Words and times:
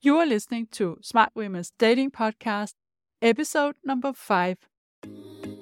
You 0.00 0.16
are 0.18 0.26
listening 0.26 0.68
to 0.72 0.96
Smart 1.02 1.30
Women's 1.34 1.72
Dating 1.76 2.12
Podcast, 2.12 2.74
episode 3.20 3.74
number 3.84 4.12
five. 4.12 4.58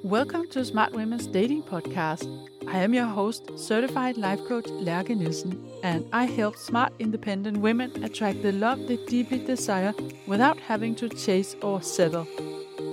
Welcome 0.05 0.51
to 0.51 0.63
Smart 0.63 0.93
Women's 0.93 1.27
Dating 1.27 1.63
Podcast. 1.63 2.29
I 2.69 2.81
am 2.81 2.93
your 2.93 3.07
host, 3.07 3.59
certified 3.59 4.19
life 4.19 4.41
coach 4.47 4.67
Lærke 4.67 5.17
Nielsen, 5.17 5.67
and 5.83 6.05
I 6.13 6.27
help 6.27 6.57
smart, 6.57 6.93
independent 6.99 7.57
women 7.57 8.05
attract 8.05 8.43
the 8.43 8.53
love 8.53 8.87
they 8.87 8.99
deeply 9.07 9.39
desire 9.39 9.95
without 10.27 10.61
having 10.61 10.95
to 10.97 11.09
chase 11.09 11.57
or 11.63 11.81
settle. 11.81 12.27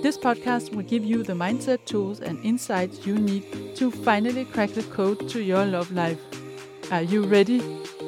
This 0.02 0.16
podcast 0.16 0.74
will 0.74 0.84
give 0.84 1.04
you 1.04 1.22
the 1.22 1.34
mindset 1.34 1.84
tools 1.84 2.20
and 2.20 2.42
insights 2.42 3.04
you 3.06 3.16
need 3.16 3.76
to 3.76 3.90
finally 3.90 4.46
crack 4.46 4.70
the 4.70 4.82
code 4.84 5.28
to 5.28 5.42
your 5.42 5.66
love 5.66 5.92
life. 5.92 6.20
Are 6.90 7.02
you 7.02 7.24
ready? 7.26 7.60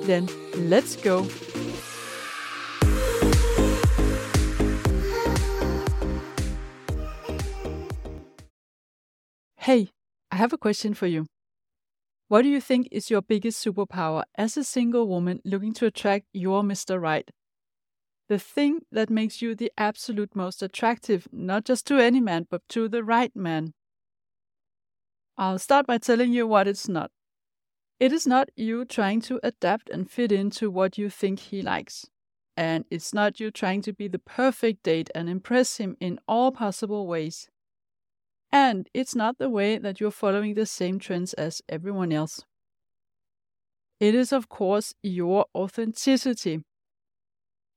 Then 0.05 0.27
let's 0.57 0.97
go. 0.97 1.27
Hey, 9.67 9.91
I 10.31 10.37
have 10.37 10.53
a 10.53 10.59
question 10.59 10.95
for 10.95 11.09
you. 11.09 11.27
What 12.29 12.43
do 12.43 12.49
you 12.49 12.61
think 12.61 12.87
is 12.93 13.11
your 13.11 13.21
biggest 13.21 13.67
superpower 13.67 14.23
as 14.39 14.57
a 14.57 14.63
single 14.63 15.09
woman 15.09 15.41
looking 15.45 15.73
to 15.75 15.87
attract 15.87 16.27
your 16.33 16.63
Mr. 16.63 17.01
Right? 17.01 17.29
The 18.29 18.39
thing 18.39 18.83
that 18.93 19.11
makes 19.11 19.43
you 19.43 19.57
the 19.57 19.73
absolute 19.77 20.37
most 20.37 20.63
attractive, 20.63 21.27
not 21.33 21.65
just 21.65 21.85
to 21.89 21.99
any 21.99 22.21
man, 22.21 22.47
but 22.49 22.63
to 22.69 22.89
the 22.89 23.03
right 23.03 23.35
man. 23.35 23.73
I'll 25.37 25.59
start 25.59 25.85
by 25.85 25.99
telling 25.99 26.33
you 26.33 26.47
what 26.47 26.69
it's 26.69 26.89
not. 26.89 27.11
It 27.99 28.13
is 28.13 28.25
not 28.25 28.51
you 28.55 28.85
trying 28.85 29.21
to 29.23 29.41
adapt 29.43 29.91
and 29.91 30.09
fit 30.09 30.31
into 30.31 30.71
what 30.71 30.97
you 30.97 31.11
think 31.11 31.41
he 31.41 31.61
likes. 31.61 32.07
And 32.57 32.85
it's 32.89 33.13
not 33.13 33.41
you 33.41 33.51
trying 33.51 33.83
to 33.83 33.93
be 33.93 34.07
the 34.07 34.21
perfect 34.21 34.85
date 34.85 35.11
and 35.13 35.29
impress 35.29 35.79
him 35.79 35.97
in 35.99 36.21
all 36.29 36.53
possible 36.53 37.09
ways. 37.09 37.49
And 38.59 38.89
it's 38.95 39.15
not 39.15 39.37
the 39.37 39.51
way 39.51 39.77
that 39.77 40.01
you're 40.01 40.11
following 40.11 40.55
the 40.55 40.65
same 40.65 40.99
trends 40.99 41.35
as 41.35 41.61
everyone 41.69 42.11
else. 42.11 42.43
It 44.01 44.15
is, 44.15 44.33
of 44.33 44.49
course, 44.49 44.95
your 45.03 45.45
authenticity. 45.55 46.63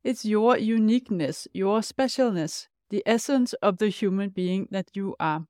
It's 0.06 0.24
your 0.24 0.58
uniqueness, 0.58 1.50
your 1.54 1.82
specialness, 1.82 2.68
the 2.92 3.04
essence 3.06 3.52
of 3.62 3.80
the 3.80 3.90
human 3.90 4.30
being 4.30 4.70
that 4.72 4.88
you 4.94 5.18
are. 5.20 5.48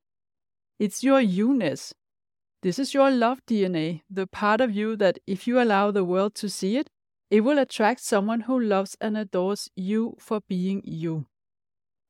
It's 0.80 1.03
your 1.03 1.22
you-ness. 1.22 1.94
This 2.63 2.80
is 2.80 2.95
your 2.95 3.11
love 3.11 3.39
DNA, 3.45 4.02
the 4.09 4.25
part 4.25 4.61
of 4.61 4.72
you 4.72 4.95
that, 4.95 5.19
if 5.27 5.47
you 5.47 5.61
allow 5.61 5.91
the 5.91 6.03
world 6.03 6.33
to 6.41 6.50
see 6.50 6.75
it, 6.75 6.89
it 7.30 7.41
will 7.41 7.59
attract 7.59 8.02
someone 8.02 8.41
who 8.41 8.59
loves 8.59 8.97
and 9.00 9.16
adores 9.16 9.69
you 9.75 10.16
for 10.17 10.41
being 10.50 10.81
you 10.83 11.27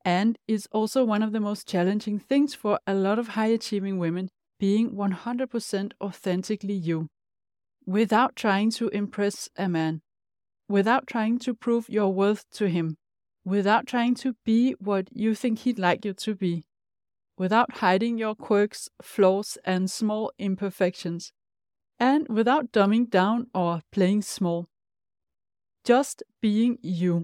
and 0.06 0.38
is 0.48 0.68
also 0.72 1.04
one 1.04 1.22
of 1.22 1.32
the 1.32 1.40
most 1.40 1.68
challenging 1.68 2.20
things 2.20 2.54
for 2.54 2.80
a 2.88 2.94
lot 2.94 3.20
of 3.20 3.30
high 3.30 3.48
achieving 3.48 3.98
women 4.00 4.30
being 4.60 4.92
100% 4.92 5.92
authentically 6.02 6.74
you, 6.74 7.08
without 7.86 8.36
trying 8.36 8.70
to 8.70 8.90
impress 8.90 9.50
a 9.58 9.70
man, 9.70 10.02
without 10.68 11.08
trying 11.08 11.40
to 11.40 11.54
prove 11.54 11.90
your 11.90 12.14
worth 12.14 12.50
to 12.52 12.68
him, 12.68 12.98
without 13.46 13.88
trying 13.88 14.14
to 14.16 14.36
be 14.46 14.74
what 14.80 15.08
you 15.12 15.34
think 15.34 15.60
he'd 15.60 15.80
like 15.80 16.04
you 16.06 16.14
to 16.14 16.36
be, 16.36 16.64
without 17.38 17.78
hiding 17.78 18.18
your 18.18 18.36
quirks, 18.36 18.90
flaws, 19.02 19.58
and 19.64 19.90
small 19.90 20.32
imperfections, 20.38 21.32
and 21.98 22.28
without 22.28 22.72
dumbing 22.72 23.10
down 23.10 23.48
or 23.54 23.82
playing 23.92 24.22
small. 24.22 24.68
Just 25.86 26.22
being 26.42 26.78
you. 26.82 27.24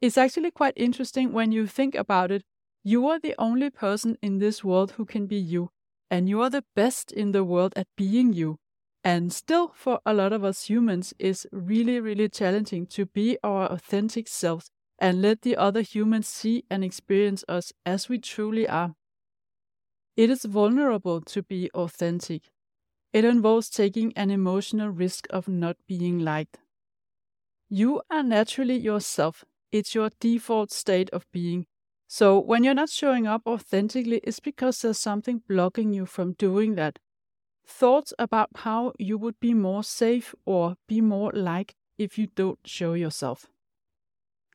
It's 0.00 0.18
actually 0.18 0.50
quite 0.50 0.74
interesting 0.76 1.32
when 1.32 1.52
you 1.52 1.66
think 1.66 1.94
about 1.94 2.30
it. 2.30 2.42
You 2.84 3.06
are 3.08 3.18
the 3.18 3.34
only 3.38 3.70
person 3.70 4.16
in 4.22 4.38
this 4.38 4.64
world 4.64 4.92
who 4.92 5.04
can 5.04 5.26
be 5.26 5.36
you, 5.36 5.70
and 6.10 6.28
you 6.28 6.40
are 6.42 6.50
the 6.50 6.64
best 6.74 7.12
in 7.12 7.32
the 7.32 7.44
world 7.44 7.72
at 7.76 7.86
being 7.96 8.32
you. 8.32 8.58
And 9.04 9.32
still, 9.32 9.68
for 9.68 10.00
a 10.04 10.12
lot 10.14 10.32
of 10.32 10.44
us 10.44 10.64
humans, 10.64 11.14
it's 11.18 11.46
really, 11.52 12.00
really 12.00 12.28
challenging 12.28 12.86
to 12.88 13.06
be 13.06 13.38
our 13.42 13.66
authentic 13.70 14.28
selves 14.28 14.70
and 14.98 15.22
let 15.22 15.42
the 15.42 15.56
other 15.56 15.82
humans 15.82 16.28
see 16.28 16.64
and 16.70 16.82
experience 16.84 17.44
us 17.48 17.72
as 17.86 18.08
we 18.08 18.18
truly 18.18 18.68
are. 18.68 18.94
It 20.18 20.28
is 20.28 20.44
vulnerable 20.44 21.22
to 21.22 21.42
be 21.42 21.70
authentic. 21.70 22.50
It 23.12 23.24
involves 23.24 23.70
taking 23.70 24.12
an 24.16 24.30
emotional 24.30 24.90
risk 24.90 25.26
of 25.30 25.48
not 25.48 25.76
being 25.86 26.18
liked. 26.20 26.58
You 27.70 28.02
are 28.10 28.22
naturally 28.22 28.76
yourself, 28.76 29.44
it's 29.72 29.94
your 29.94 30.10
default 30.20 30.72
state 30.72 31.10
of 31.10 31.26
being. 31.32 31.66
So 32.06 32.38
when 32.38 32.64
you're 32.64 32.74
not 32.74 32.88
showing 32.88 33.26
up 33.26 33.42
authentically, 33.46 34.20
it's 34.24 34.40
because 34.40 34.80
there's 34.80 34.98
something 34.98 35.42
blocking 35.46 35.92
you 35.92 36.06
from 36.06 36.32
doing 36.32 36.74
that. 36.76 36.98
Thoughts 37.66 38.14
about 38.18 38.48
how 38.56 38.94
you 38.98 39.18
would 39.18 39.38
be 39.40 39.52
more 39.52 39.84
safe 39.84 40.34
or 40.46 40.76
be 40.88 41.02
more 41.02 41.30
liked 41.32 41.74
if 41.98 42.16
you 42.16 42.28
don't 42.34 42.58
show 42.64 42.94
yourself. 42.94 43.46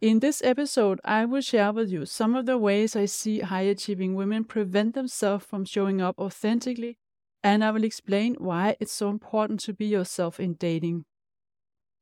In 0.02 0.19
this 0.19 0.41
episode, 0.44 1.00
I 1.06 1.25
will 1.25 1.41
share 1.41 1.72
with 1.72 1.90
you 1.91 2.06
some 2.06 2.35
of 2.35 2.46
the 2.46 2.57
ways 2.57 2.96
I 2.96 3.06
see 3.06 3.40
high 3.40 3.62
achieving 3.62 4.16
women 4.16 4.44
prevent 4.44 4.96
themselves 4.96 5.46
from 5.46 5.63
showing 5.63 6.02
up 6.02 6.19
authentically, 6.19 6.97
and 7.44 7.63
I 7.63 7.72
will 7.72 7.84
explain 7.84 8.35
why 8.40 8.75
it's 8.79 8.91
so 8.91 9.09
important 9.09 9.59
to 9.62 9.73
be 9.73 9.85
yourself 9.85 10.40
in 10.40 10.56
dating. 10.56 11.06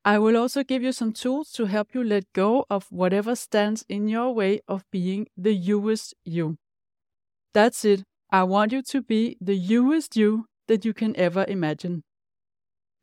I 0.05 0.19
will 0.19 0.37
also 0.37 0.63
give 0.63 0.83
you 0.83 0.91
some 0.91 1.11
tools 1.13 1.51
to 1.53 1.65
help 1.65 1.93
you 1.95 2.03
let 2.03 2.31
go 2.33 2.65
of 2.69 2.91
whatever 2.91 3.35
stands 3.35 3.83
in 3.89 4.07
your 4.07 4.33
way 4.33 4.61
of 4.67 4.85
being 4.91 5.27
the 5.37 5.53
youest 5.53 6.13
you. 6.23 6.57
That's 7.53 7.85
it. 7.85 8.03
I 8.31 8.43
want 8.43 8.71
you 8.73 8.81
to 8.83 9.01
be 9.01 9.37
the 9.41 9.55
youest 9.55 10.15
you 10.17 10.47
that 10.67 10.85
you 10.85 10.93
can 10.93 11.15
ever 11.17 11.45
imagine. 11.47 12.03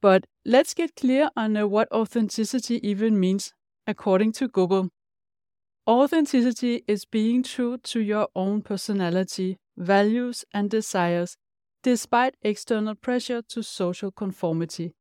But 0.01 0.27
let's 0.45 0.75
get 0.75 0.97
clear 0.97 1.31
on 1.37 1.57
uh, 1.57 1.67
what 1.67 1.91
authenticity 1.93 2.81
even 2.89 3.19
means, 3.19 3.53
according 3.87 4.33
to 4.33 4.49
Google. 4.49 4.91
Authenticity 5.89 6.85
is 6.87 7.05
being 7.05 7.43
true 7.43 7.79
to 7.79 8.01
your 8.01 8.29
own 8.37 8.63
personality, 8.63 9.59
values, 9.77 10.45
and 10.53 10.71
desires, 10.71 11.37
despite 11.83 12.37
external 12.43 12.95
pressure 12.95 13.43
to 13.43 13.63
social 13.63 14.13
conformity. 14.13 14.95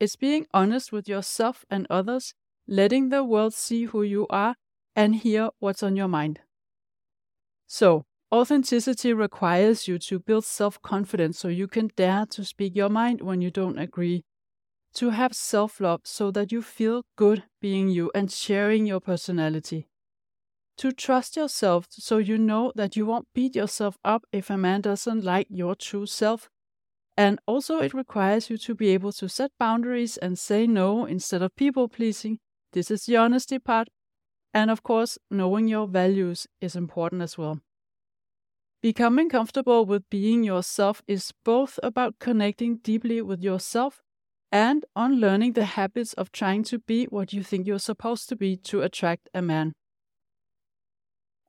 It's 0.00 0.16
being 0.16 0.48
honest 0.52 0.90
with 0.90 1.08
yourself 1.08 1.64
and 1.70 1.86
others, 1.88 2.34
letting 2.66 3.10
the 3.10 3.22
world 3.22 3.54
see 3.54 3.84
who 3.84 4.02
you 4.02 4.26
are 4.28 4.56
and 4.96 5.14
hear 5.14 5.50
what's 5.60 5.84
on 5.84 5.94
your 5.94 6.08
mind. 6.08 6.40
So, 7.66 8.04
authenticity 8.32 9.12
requires 9.14 9.88
you 9.88 9.98
to 10.00 10.18
build 10.18 10.44
self 10.44 10.80
confidence 10.82 11.38
so 11.38 11.48
you 11.48 11.66
can 11.68 11.88
dare 11.96 12.26
to 12.26 12.44
speak 12.44 12.76
your 12.76 12.90
mind 12.90 13.22
when 13.22 13.40
you 13.40 13.50
don't 13.50 13.78
agree, 13.78 14.24
to 14.94 15.10
have 15.10 15.34
self 15.34 15.80
love 15.80 16.02
so 16.04 16.30
that 16.32 16.52
you 16.52 16.62
feel 16.62 17.04
good 17.16 17.44
being 17.60 17.88
you 17.88 18.10
and 18.14 18.30
sharing 18.32 18.86
your 18.86 19.00
personality, 19.00 19.88
to 20.78 20.92
trust 20.92 21.36
yourself 21.36 21.86
so 21.90 22.18
you 22.18 22.38
know 22.38 22.72
that 22.76 22.96
you 22.96 23.06
won't 23.06 23.28
beat 23.34 23.56
yourself 23.56 23.98
up 24.04 24.24
if 24.32 24.50
a 24.50 24.58
man 24.58 24.82
doesn't 24.82 25.24
like 25.24 25.48
your 25.50 25.74
true 25.76 26.06
self 26.06 26.50
and 27.20 27.38
also, 27.46 27.80
it 27.80 27.92
requires 27.92 28.48
you 28.48 28.56
to 28.56 28.74
be 28.74 28.88
able 28.88 29.12
to 29.12 29.28
set 29.28 29.50
boundaries 29.58 30.16
and 30.16 30.38
say 30.38 30.66
no 30.66 31.04
instead 31.04 31.42
of 31.42 31.54
people 31.54 31.86
pleasing. 31.86 32.38
This 32.72 32.90
is 32.90 33.04
the 33.04 33.18
honesty 33.18 33.58
part. 33.58 33.88
And 34.54 34.70
of 34.70 34.82
course, 34.82 35.18
knowing 35.30 35.68
your 35.68 35.86
values 35.86 36.46
is 36.62 36.74
important 36.74 37.20
as 37.20 37.36
well. 37.36 37.60
Becoming 38.80 39.28
comfortable 39.28 39.84
with 39.84 40.08
being 40.08 40.44
yourself 40.44 41.02
is 41.06 41.34
both 41.44 41.78
about 41.82 42.18
connecting 42.20 42.78
deeply 42.78 43.20
with 43.20 43.42
yourself 43.42 44.00
and 44.50 44.86
unlearning 44.96 45.52
the 45.52 45.66
habits 45.66 46.14
of 46.14 46.32
trying 46.32 46.62
to 46.62 46.78
be 46.78 47.04
what 47.04 47.34
you 47.34 47.42
think 47.42 47.66
you're 47.66 47.78
supposed 47.78 48.30
to 48.30 48.34
be 48.36 48.56
to 48.56 48.80
attract 48.80 49.28
a 49.34 49.42
man. 49.42 49.74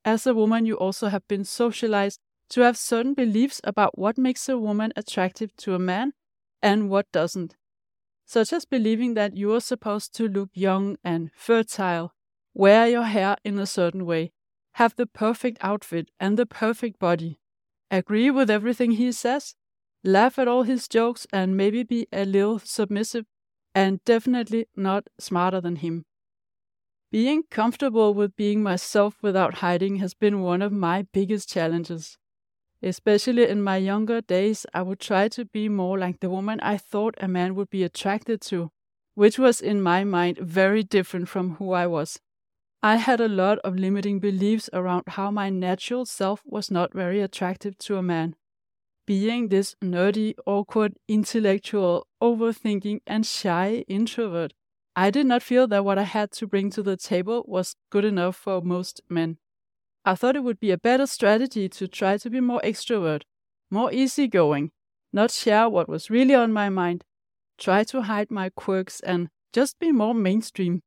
As 0.04 0.28
a 0.28 0.34
woman, 0.34 0.66
you 0.66 0.76
also 0.76 1.08
have 1.08 1.26
been 1.30 1.46
socialized 1.46 2.20
to 2.52 2.62
have 2.62 2.78
certain 2.78 3.14
beliefs 3.14 3.62
about 3.64 3.98
what 3.98 4.18
makes 4.18 4.48
a 4.48 4.58
woman 4.58 4.92
attractive 4.96 5.56
to 5.56 5.74
a 5.74 5.80
man 5.80 6.14
and 6.62 6.90
what 6.90 7.12
doesn't, 7.12 7.56
such 8.26 8.54
as 8.54 8.66
believing 8.66 9.14
that 9.14 9.36
you 9.36 9.54
are 9.54 9.62
supposed 9.62 10.14
to 10.16 10.28
look 10.28 10.50
young 10.54 10.98
and 11.04 11.32
fertile, 11.34 12.14
wear 12.54 12.88
your 12.88 13.04
hair 13.04 13.38
in 13.44 13.58
a 13.58 13.66
certain 13.66 14.06
way, 14.06 14.32
have 14.74 14.96
the 14.96 15.08
perfect 15.08 15.58
outfit 15.62 16.12
and 16.20 16.38
the 16.38 16.46
perfect 16.46 17.00
body, 17.00 17.40
agree 17.90 18.30
with 18.30 18.50
everything 18.50 18.92
he 18.92 19.12
says, 19.12 19.56
laugh 20.04 20.38
at 20.38 20.48
all 20.48 20.64
his 20.64 20.88
jokes, 20.88 21.26
and 21.32 21.56
maybe 21.56 21.84
be 21.84 22.08
a 22.12 22.26
little 22.26 22.60
submissive, 22.60 23.26
and 23.74 24.04
definitely 24.04 24.68
not 24.76 25.08
smarter 25.20 25.62
than 25.62 25.78
him. 25.78 26.06
Being 27.12 27.44
comfortable 27.50 28.14
with 28.14 28.36
being 28.36 28.64
myself 28.64 29.16
without 29.22 29.56
hiding 29.56 29.98
has 29.98 30.14
been 30.14 30.42
one 30.42 30.62
of 30.62 30.72
my 30.72 31.06
biggest 31.14 31.50
challenges. 31.50 32.18
Especially 32.84 33.48
in 33.48 33.62
my 33.62 33.78
younger 33.78 34.22
days, 34.22 34.66
I 34.74 34.82
would 34.82 35.00
try 35.00 35.28
to 35.30 35.46
be 35.46 35.70
more 35.70 35.98
like 35.98 36.20
the 36.20 36.30
woman 36.30 36.60
I 36.62 36.78
thought 36.78 37.16
a 37.20 37.28
man 37.28 37.56
would 37.56 37.70
be 37.70 37.84
attracted 37.84 38.42
to, 38.44 38.72
which 39.16 39.38
was 39.40 39.62
in 39.62 39.82
my 39.82 40.04
mind 40.04 40.38
very 40.40 40.84
different 40.84 41.30
from 41.30 41.56
who 41.56 41.72
I 41.72 41.88
was. 41.88 42.20
I 42.84 42.98
had 42.98 43.22
a 43.22 43.28
lot 43.28 43.60
of 43.60 43.76
limiting 43.78 44.20
beliefs 44.20 44.70
around 44.74 45.04
how 45.10 45.32
my 45.32 45.50
natural 45.50 46.06
self 46.06 46.42
was 46.46 46.72
not 46.72 46.94
very 46.94 47.22
attractive 47.22 47.78
to 47.80 47.98
a 47.98 48.04
man. 48.04 48.36
Being 49.06 49.50
this 49.50 49.76
nerdy, 49.84 50.34
awkward, 50.46 50.98
intellectual, 51.08 52.08
overthinking, 52.22 53.02
and 53.06 53.26
shy 53.26 53.86
introvert, 53.88 54.54
I 54.96 55.12
did 55.12 55.28
not 55.28 55.44
feel 55.44 55.68
that 55.68 55.86
what 55.86 55.98
I 56.00 56.04
had 56.04 56.32
to 56.34 56.48
bring 56.48 56.70
to 56.72 56.84
the 56.84 56.98
table 56.98 57.44
was 57.48 57.76
good 57.92 58.06
enough 58.06 58.36
for 58.36 58.62
most 58.62 59.02
men. 59.10 59.38
I 60.04 60.16
thought 60.16 60.36
it 60.36 60.44
would 60.44 60.60
be 60.60 60.72
a 60.72 60.78
better 60.78 61.06
strategy 61.06 61.70
to 61.70 61.88
try 61.88 62.18
to 62.18 62.30
be 62.30 62.40
more 62.40 62.62
extrovert, 62.64 63.24
more 63.70 63.92
easygoing, 63.94 64.72
not 65.14 65.32
share 65.32 65.70
what 65.70 65.88
was 65.88 66.10
really 66.10 66.34
on 66.34 66.52
my 66.52 66.70
mind, 66.70 67.04
try 67.58 67.84
to 67.86 68.04
hide 68.04 68.32
my 68.32 68.50
quirks, 68.50 69.00
and 69.02 69.30
just 69.54 69.78
be 69.80 69.92
more 69.92 70.16
mainstream. 70.16 70.82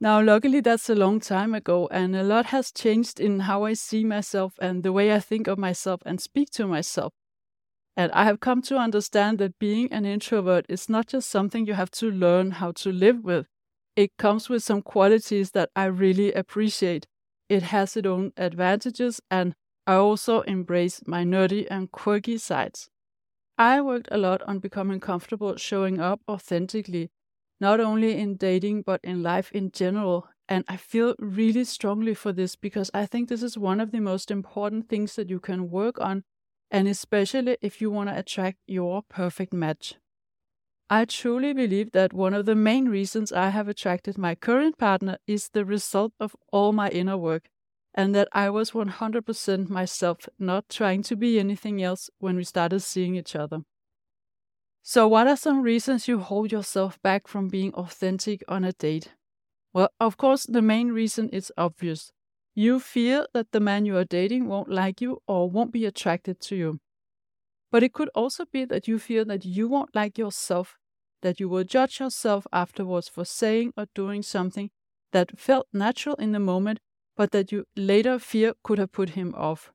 Now, 0.00 0.22
luckily, 0.22 0.60
that's 0.60 0.88
a 0.88 0.94
long 0.94 1.18
time 1.20 1.54
ago, 1.54 1.88
and 1.90 2.14
a 2.14 2.22
lot 2.22 2.46
has 2.46 2.70
changed 2.70 3.18
in 3.18 3.40
how 3.40 3.64
I 3.64 3.74
see 3.74 4.04
myself 4.04 4.54
and 4.60 4.82
the 4.82 4.92
way 4.92 5.12
I 5.12 5.18
think 5.18 5.48
of 5.48 5.58
myself 5.58 6.00
and 6.06 6.20
speak 6.20 6.50
to 6.52 6.66
myself. 6.66 7.12
And 7.96 8.12
I 8.12 8.24
have 8.24 8.38
come 8.40 8.62
to 8.62 8.76
understand 8.76 9.38
that 9.38 9.58
being 9.58 9.92
an 9.92 10.06
introvert 10.06 10.66
is 10.68 10.88
not 10.88 11.08
just 11.08 11.28
something 11.28 11.66
you 11.66 11.74
have 11.74 11.90
to 11.92 12.10
learn 12.10 12.52
how 12.52 12.72
to 12.72 12.92
live 12.92 13.24
with. 13.24 13.48
It 13.96 14.16
comes 14.16 14.48
with 14.48 14.62
some 14.62 14.82
qualities 14.82 15.50
that 15.50 15.70
I 15.74 15.86
really 15.86 16.32
appreciate. 16.32 17.06
It 17.48 17.64
has 17.64 17.96
its 17.96 18.06
own 18.06 18.32
advantages, 18.36 19.20
and 19.30 19.54
I 19.86 19.94
also 19.94 20.42
embrace 20.42 21.02
my 21.06 21.24
nerdy 21.24 21.66
and 21.70 21.90
quirky 21.90 22.38
sides. 22.38 22.90
I 23.58 23.80
worked 23.82 24.08
a 24.10 24.18
lot 24.18 24.42
on 24.42 24.58
becoming 24.60 25.00
comfortable 25.00 25.56
showing 25.56 26.00
up 26.00 26.22
authentically 26.28 27.10
not 27.60 27.80
only 27.80 28.16
in 28.18 28.36
dating, 28.36 28.82
but 28.82 29.00
in 29.04 29.22
life 29.22 29.50
in 29.52 29.70
general. 29.72 30.28
And 30.48 30.64
I 30.68 30.76
feel 30.76 31.14
really 31.18 31.64
strongly 31.64 32.14
for 32.14 32.32
this 32.32 32.56
because 32.56 32.90
I 32.94 33.04
think 33.06 33.28
this 33.28 33.42
is 33.42 33.58
one 33.58 33.80
of 33.80 33.90
the 33.92 34.00
most 34.00 34.30
important 34.30 34.88
things 34.88 35.16
that 35.16 35.28
you 35.28 35.40
can 35.40 35.70
work 35.70 36.00
on, 36.00 36.24
and 36.70 36.88
especially 36.88 37.58
if 37.60 37.80
you 37.80 37.90
want 37.90 38.10
to 38.10 38.18
attract 38.18 38.58
your 38.66 39.02
perfect 39.02 39.52
match. 39.52 39.96
I 40.90 41.06
truly 41.06 41.54
believe 41.54 41.92
that 41.92 42.12
one 42.12 42.34
of 42.34 42.44
the 42.44 42.54
main 42.54 42.90
reasons 42.90 43.32
I 43.32 43.48
have 43.48 43.68
attracted 43.68 44.18
my 44.18 44.34
current 44.34 44.76
partner 44.76 45.16
is 45.26 45.48
the 45.48 45.64
result 45.64 46.12
of 46.20 46.36
all 46.52 46.72
my 46.72 46.90
inner 46.90 47.16
work, 47.16 47.48
and 47.94 48.14
that 48.14 48.28
I 48.32 48.50
was 48.50 48.72
100% 48.72 49.70
myself, 49.70 50.28
not 50.38 50.68
trying 50.68 51.02
to 51.04 51.16
be 51.16 51.40
anything 51.40 51.82
else 51.82 52.10
when 52.18 52.36
we 52.36 52.44
started 52.44 52.80
seeing 52.80 53.16
each 53.16 53.34
other. 53.34 53.62
So, 54.82 55.06
what 55.06 55.28
are 55.28 55.36
some 55.36 55.62
reasons 55.62 56.08
you 56.08 56.18
hold 56.18 56.50
yourself 56.50 57.00
back 57.02 57.28
from 57.28 57.46
being 57.48 57.72
authentic 57.74 58.42
on 58.48 58.64
a 58.64 58.72
date? 58.72 59.14
Well, 59.72 59.90
of 60.00 60.16
course, 60.16 60.46
the 60.46 60.62
main 60.62 60.92
reason 60.92 61.30
is 61.30 61.52
obvious. 61.58 62.12
You 62.54 62.80
fear 62.80 63.26
that 63.34 63.52
the 63.52 63.60
man 63.60 63.86
you 63.86 63.96
are 63.96 64.04
dating 64.04 64.48
won't 64.48 64.70
like 64.70 65.00
you 65.00 65.22
or 65.28 65.50
won't 65.50 65.72
be 65.72 65.86
attracted 65.86 66.40
to 66.42 66.56
you. 66.56 66.80
But 67.70 67.82
it 67.82 67.92
could 67.92 68.08
also 68.14 68.44
be 68.50 68.64
that 68.64 68.88
you 68.88 68.98
feel 68.98 69.24
that 69.26 69.44
you 69.44 69.68
won't 69.68 69.94
like 69.94 70.16
yourself, 70.16 70.76
that 71.22 71.38
you 71.38 71.48
will 71.48 71.64
judge 71.64 72.00
yourself 72.00 72.46
afterwards 72.52 73.08
for 73.08 73.24
saying 73.24 73.72
or 73.76 73.86
doing 73.94 74.22
something 74.22 74.70
that 75.12 75.38
felt 75.38 75.66
natural 75.72 76.14
in 76.16 76.32
the 76.32 76.38
moment, 76.38 76.80
but 77.16 77.30
that 77.32 77.52
you 77.52 77.64
later 77.76 78.18
fear 78.18 78.54
could 78.62 78.78
have 78.78 78.92
put 78.92 79.10
him 79.10 79.34
off. 79.36 79.70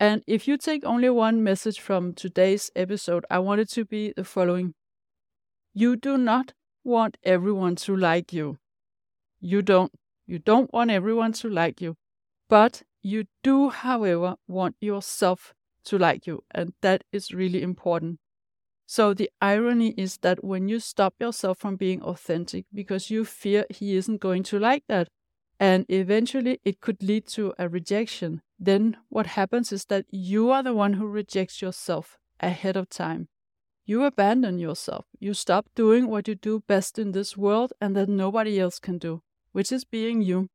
And 0.00 0.22
if 0.26 0.46
you 0.46 0.56
take 0.56 0.84
only 0.84 1.10
one 1.10 1.42
message 1.42 1.80
from 1.80 2.14
today's 2.14 2.70
episode, 2.76 3.24
I 3.30 3.40
want 3.40 3.60
it 3.60 3.68
to 3.70 3.84
be 3.84 4.12
the 4.16 4.24
following 4.24 4.74
You 5.74 5.96
do 5.96 6.16
not 6.16 6.52
want 6.84 7.16
everyone 7.24 7.76
to 7.76 7.96
like 7.96 8.32
you. 8.32 8.58
You 9.40 9.62
don't. 9.62 9.92
You 10.26 10.38
don't 10.38 10.72
want 10.72 10.90
everyone 10.90 11.32
to 11.32 11.48
like 11.48 11.80
you. 11.80 11.96
But 12.48 12.82
you 13.02 13.24
do, 13.42 13.70
however, 13.70 14.36
want 14.46 14.76
yourself 14.80 15.54
to 15.84 15.98
like 15.98 16.26
you. 16.26 16.44
And 16.50 16.72
that 16.82 17.04
is 17.12 17.32
really 17.32 17.62
important. 17.62 18.18
So 18.86 19.12
the 19.12 19.30
irony 19.40 19.90
is 19.98 20.18
that 20.22 20.42
when 20.42 20.68
you 20.68 20.80
stop 20.80 21.14
yourself 21.20 21.58
from 21.58 21.76
being 21.76 22.02
authentic 22.02 22.64
because 22.72 23.10
you 23.10 23.24
fear 23.24 23.66
he 23.68 23.96
isn't 23.96 24.20
going 24.20 24.44
to 24.44 24.58
like 24.58 24.84
that, 24.88 25.08
and 25.60 25.84
eventually 25.88 26.60
it 26.64 26.80
could 26.80 27.02
lead 27.02 27.26
to 27.28 27.52
a 27.58 27.68
rejection, 27.68 28.40
then 28.58 28.96
what 29.08 29.26
happens 29.26 29.72
is 29.72 29.84
that 29.86 30.06
you 30.10 30.50
are 30.50 30.62
the 30.62 30.72
one 30.72 30.94
who 30.94 31.06
rejects 31.06 31.60
yourself 31.60 32.16
ahead 32.40 32.76
of 32.76 32.88
time. 32.88 33.28
You 33.84 34.04
abandon 34.04 34.58
yourself. 34.58 35.06
You 35.18 35.34
stop 35.34 35.66
doing 35.74 36.08
what 36.08 36.28
you 36.28 36.34
do 36.34 36.62
best 36.66 36.98
in 36.98 37.12
this 37.12 37.36
world 37.36 37.72
and 37.80 37.96
that 37.96 38.08
nobody 38.08 38.60
else 38.60 38.78
can 38.78 38.98
do, 38.98 39.22
which 39.52 39.72
is 39.72 39.84
being 39.84 40.22
you. 40.22 40.48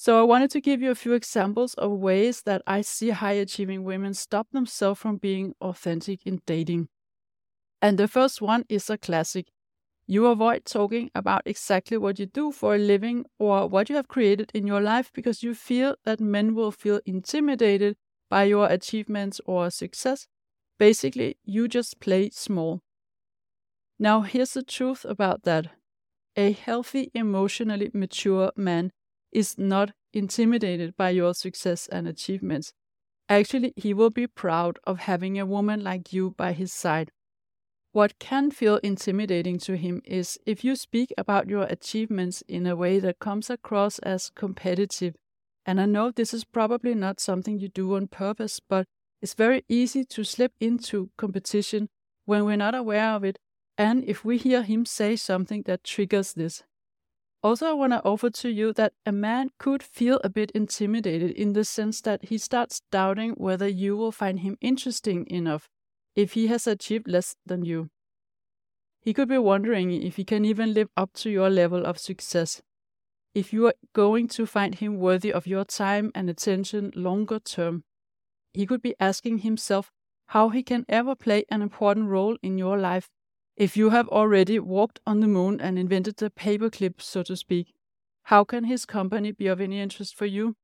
So, 0.00 0.20
I 0.20 0.22
wanted 0.22 0.50
to 0.52 0.60
give 0.60 0.80
you 0.80 0.92
a 0.92 0.94
few 0.94 1.12
examples 1.12 1.74
of 1.74 1.90
ways 1.90 2.42
that 2.42 2.62
I 2.68 2.82
see 2.82 3.10
high 3.10 3.32
achieving 3.32 3.82
women 3.82 4.14
stop 4.14 4.48
themselves 4.52 5.00
from 5.00 5.16
being 5.16 5.54
authentic 5.60 6.24
in 6.24 6.40
dating. 6.46 6.88
And 7.82 7.98
the 7.98 8.08
first 8.08 8.42
one 8.42 8.64
is 8.68 8.90
a 8.90 8.98
classic 8.98 9.48
you 10.06 10.26
avoid 10.26 10.64
talking 10.66 11.10
about 11.14 11.42
exactly 11.46 11.96
what 11.96 12.18
you 12.18 12.26
do 12.26 12.52
for 12.52 12.74
a 12.74 12.78
living 12.78 13.26
or 13.38 13.68
what 13.68 13.88
you 13.90 13.96
have 13.96 14.08
created 14.08 14.50
in 14.54 14.66
your 14.66 14.80
life 14.82 15.12
because 15.14 15.42
you 15.42 15.54
feel 15.54 15.96
that 16.04 16.20
men 16.20 16.54
will 16.54 16.72
feel 16.72 17.00
intimidated 17.06 17.96
by 18.30 18.44
your 18.44 18.66
achievements 18.68 19.40
or 19.46 19.70
success. 19.70 20.28
Basically, 20.78 21.38
you 21.44 21.68
just 21.68 22.00
play 22.00 22.30
small. 22.30 22.82
Now, 23.98 24.22
here's 24.22 24.54
the 24.54 24.62
truth 24.62 25.04
about 25.04 25.42
that 25.44 25.66
a 26.36 26.52
healthy, 26.52 27.10
emotionally 27.14 27.90
mature 27.94 28.52
man 28.56 28.92
is 29.32 29.56
not 29.58 29.92
intimidated 30.12 30.96
by 30.96 31.10
your 31.10 31.34
success 31.34 31.86
and 31.88 32.08
achievements. 32.08 32.72
Actually, 33.28 33.72
he 33.76 33.92
will 33.92 34.10
be 34.10 34.26
proud 34.26 34.78
of 34.84 35.00
having 35.00 35.38
a 35.38 35.46
woman 35.46 35.84
like 35.84 36.12
you 36.12 36.34
by 36.36 36.52
his 36.52 36.72
side. 36.72 37.10
What 37.92 38.18
can 38.18 38.50
feel 38.50 38.76
intimidating 38.76 39.58
to 39.60 39.76
him 39.76 40.02
is 40.04 40.38
if 40.46 40.62
you 40.64 40.76
speak 40.76 41.12
about 41.18 41.48
your 41.48 41.64
achievements 41.64 42.42
in 42.48 42.66
a 42.66 42.76
way 42.76 42.98
that 43.00 43.18
comes 43.18 43.50
across 43.50 43.98
as 44.00 44.30
competitive. 44.30 45.14
And 45.66 45.80
I 45.80 45.86
know 45.86 46.10
this 46.10 46.32
is 46.32 46.44
probably 46.44 46.94
not 46.94 47.20
something 47.20 47.58
you 47.58 47.68
do 47.68 47.96
on 47.96 48.06
purpose, 48.08 48.60
but 48.60 48.86
it's 49.20 49.34
very 49.34 49.64
easy 49.68 50.04
to 50.04 50.24
slip 50.24 50.52
into 50.60 51.10
competition 51.18 51.88
when 52.24 52.44
we're 52.44 52.56
not 52.56 52.74
aware 52.74 53.10
of 53.10 53.24
it, 53.24 53.38
and 53.76 54.04
if 54.04 54.24
we 54.24 54.38
hear 54.38 54.62
him 54.62 54.84
say 54.84 55.16
something 55.16 55.62
that 55.66 55.84
triggers 55.84 56.34
this. 56.34 56.62
Also, 57.40 57.66
I 57.66 57.72
want 57.72 57.92
to 57.92 58.04
offer 58.04 58.30
to 58.30 58.48
you 58.48 58.72
that 58.72 58.94
a 59.06 59.12
man 59.12 59.50
could 59.58 59.82
feel 59.82 60.20
a 60.24 60.28
bit 60.28 60.50
intimidated 60.52 61.30
in 61.30 61.52
the 61.52 61.64
sense 61.64 62.00
that 62.00 62.24
he 62.24 62.38
starts 62.38 62.82
doubting 62.90 63.32
whether 63.32 63.68
you 63.68 63.96
will 63.96 64.10
find 64.10 64.40
him 64.40 64.56
interesting 64.60 65.24
enough 65.28 65.68
if 66.16 66.32
he 66.32 66.48
has 66.48 66.66
achieved 66.66 67.06
less 67.06 67.36
than 67.46 67.64
you. 67.64 67.90
He 69.00 69.14
could 69.14 69.28
be 69.28 69.38
wondering 69.38 69.92
if 69.92 70.16
he 70.16 70.24
can 70.24 70.44
even 70.44 70.74
live 70.74 70.88
up 70.96 71.12
to 71.14 71.30
your 71.30 71.48
level 71.48 71.86
of 71.86 71.98
success. 71.98 72.60
If 73.34 73.52
you 73.52 73.66
are 73.68 73.74
going 73.94 74.26
to 74.28 74.44
find 74.44 74.74
him 74.74 74.98
worthy 74.98 75.32
of 75.32 75.46
your 75.46 75.64
time 75.64 76.10
and 76.16 76.28
attention 76.28 76.90
longer 76.96 77.38
term, 77.38 77.84
he 78.52 78.66
could 78.66 78.82
be 78.82 78.96
asking 78.98 79.38
himself 79.38 79.92
how 80.28 80.48
he 80.48 80.64
can 80.64 80.84
ever 80.88 81.14
play 81.14 81.44
an 81.50 81.62
important 81.62 82.08
role 82.08 82.36
in 82.42 82.58
your 82.58 82.76
life 82.76 83.08
if 83.58 83.76
you 83.76 83.90
have 83.90 84.08
already 84.08 84.60
walked 84.60 85.00
on 85.04 85.18
the 85.18 85.26
moon 85.26 85.60
and 85.60 85.78
invented 85.78 86.16
the 86.16 86.30
paperclip, 86.30 87.02
so 87.02 87.24
to 87.24 87.36
speak. 87.36 87.74
How 88.22 88.44
can 88.44 88.64
his 88.64 88.86
company 88.86 89.32
be 89.32 89.48
of 89.48 89.60
any 89.60 89.80
interest 89.80 90.14
for 90.14 90.26
you? 90.26 90.54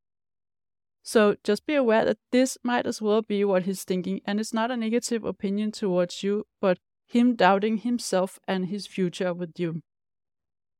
So 1.02 1.34
just 1.42 1.66
be 1.66 1.74
aware 1.74 2.04
that 2.04 2.18
this 2.30 2.56
might 2.62 2.86
as 2.86 3.02
well 3.02 3.20
be 3.20 3.44
what 3.44 3.64
he's 3.64 3.82
thinking, 3.82 4.20
and 4.24 4.38
it's 4.38 4.54
not 4.54 4.70
a 4.70 4.76
negative 4.76 5.24
opinion 5.24 5.72
towards 5.72 6.22
you, 6.22 6.46
but 6.60 6.78
him 7.04 7.34
doubting 7.34 7.78
himself 7.78 8.38
and 8.46 8.66
his 8.66 8.86
future 8.86 9.34
with 9.34 9.58
you. 9.58 9.82